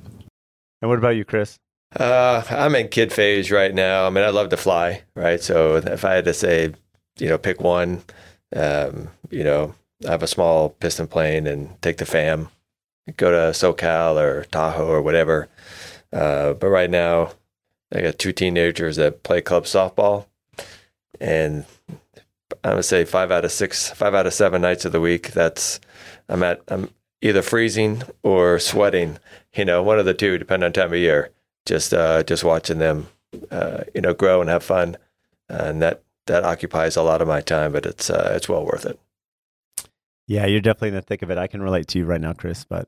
[0.82, 1.59] and what about you, Chris?
[1.95, 4.07] Uh, I'm in kid phase right now.
[4.07, 5.41] I mean, I love to fly, right?
[5.41, 6.74] So if I had to say,
[7.19, 8.01] you know, pick one,
[8.55, 9.76] um, you know,
[10.07, 12.47] I have a small piston plane and take the fam,
[13.17, 15.49] go to SoCal or Tahoe or whatever.
[16.13, 17.32] Uh, but right now,
[17.93, 20.28] I got two teenagers that play club softball,
[21.19, 21.65] and
[22.64, 25.32] I'm gonna say five out of six, five out of seven nights of the week.
[25.32, 25.80] That's
[26.30, 26.89] I'm at I'm
[27.22, 29.20] either freezing or sweating.
[29.54, 31.30] You know, one of the two, depending on time of year.
[31.66, 33.08] Just uh, just watching them,
[33.52, 34.97] uh, you know, grow and have fun,
[35.47, 38.86] and that that occupies a lot of my time, but it's uh, it's well worth
[38.86, 38.99] it.
[40.28, 41.38] Yeah, you're definitely in the thick of it.
[41.38, 42.64] I can relate to you right now, Chris.
[42.66, 42.88] But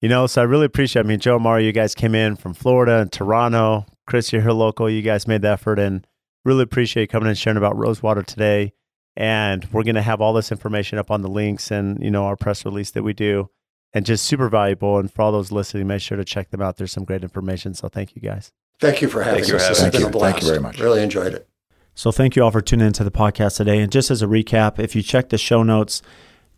[0.00, 1.04] you know, so I really appreciate.
[1.04, 3.86] I mean, Joe, Mario, you guys came in from Florida and Toronto.
[4.06, 4.88] Chris, you're here local.
[4.88, 6.06] You guys made the effort, and
[6.44, 8.74] really appreciate coming and sharing about Rosewater today.
[9.16, 12.24] And we're going to have all this information up on the links and you know
[12.24, 13.48] our press release that we do,
[13.92, 14.98] and just super valuable.
[14.98, 16.76] And for all those listening, make sure to check them out.
[16.76, 17.74] There's some great information.
[17.74, 18.52] So thank you guys.
[18.80, 19.62] Thank you for having Thanks for us.
[19.62, 19.84] having This us.
[19.84, 20.20] has been a Thank you.
[20.20, 20.80] Thank you very much.
[20.80, 21.48] Really enjoyed it.
[21.94, 23.78] So thank you all for tuning into the podcast today.
[23.78, 26.02] And just as a recap, if you check the show notes,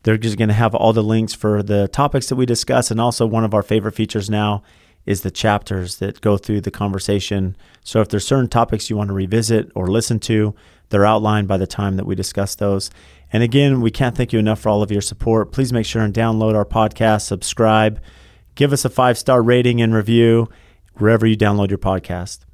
[0.02, 2.90] they're just going to have all the links for the topics that we discuss.
[2.90, 4.62] And also, one of our favorite features now
[5.04, 7.54] is the chapters that go through the conversation.
[7.84, 10.54] So if there's certain topics you want to revisit or listen to,
[10.89, 12.91] they're outlined by the time that we discuss those.
[13.32, 15.53] And again, we can't thank you enough for all of your support.
[15.53, 18.01] Please make sure and download our podcast, subscribe,
[18.55, 20.49] give us a five star rating and review
[20.95, 22.45] wherever you download your podcast.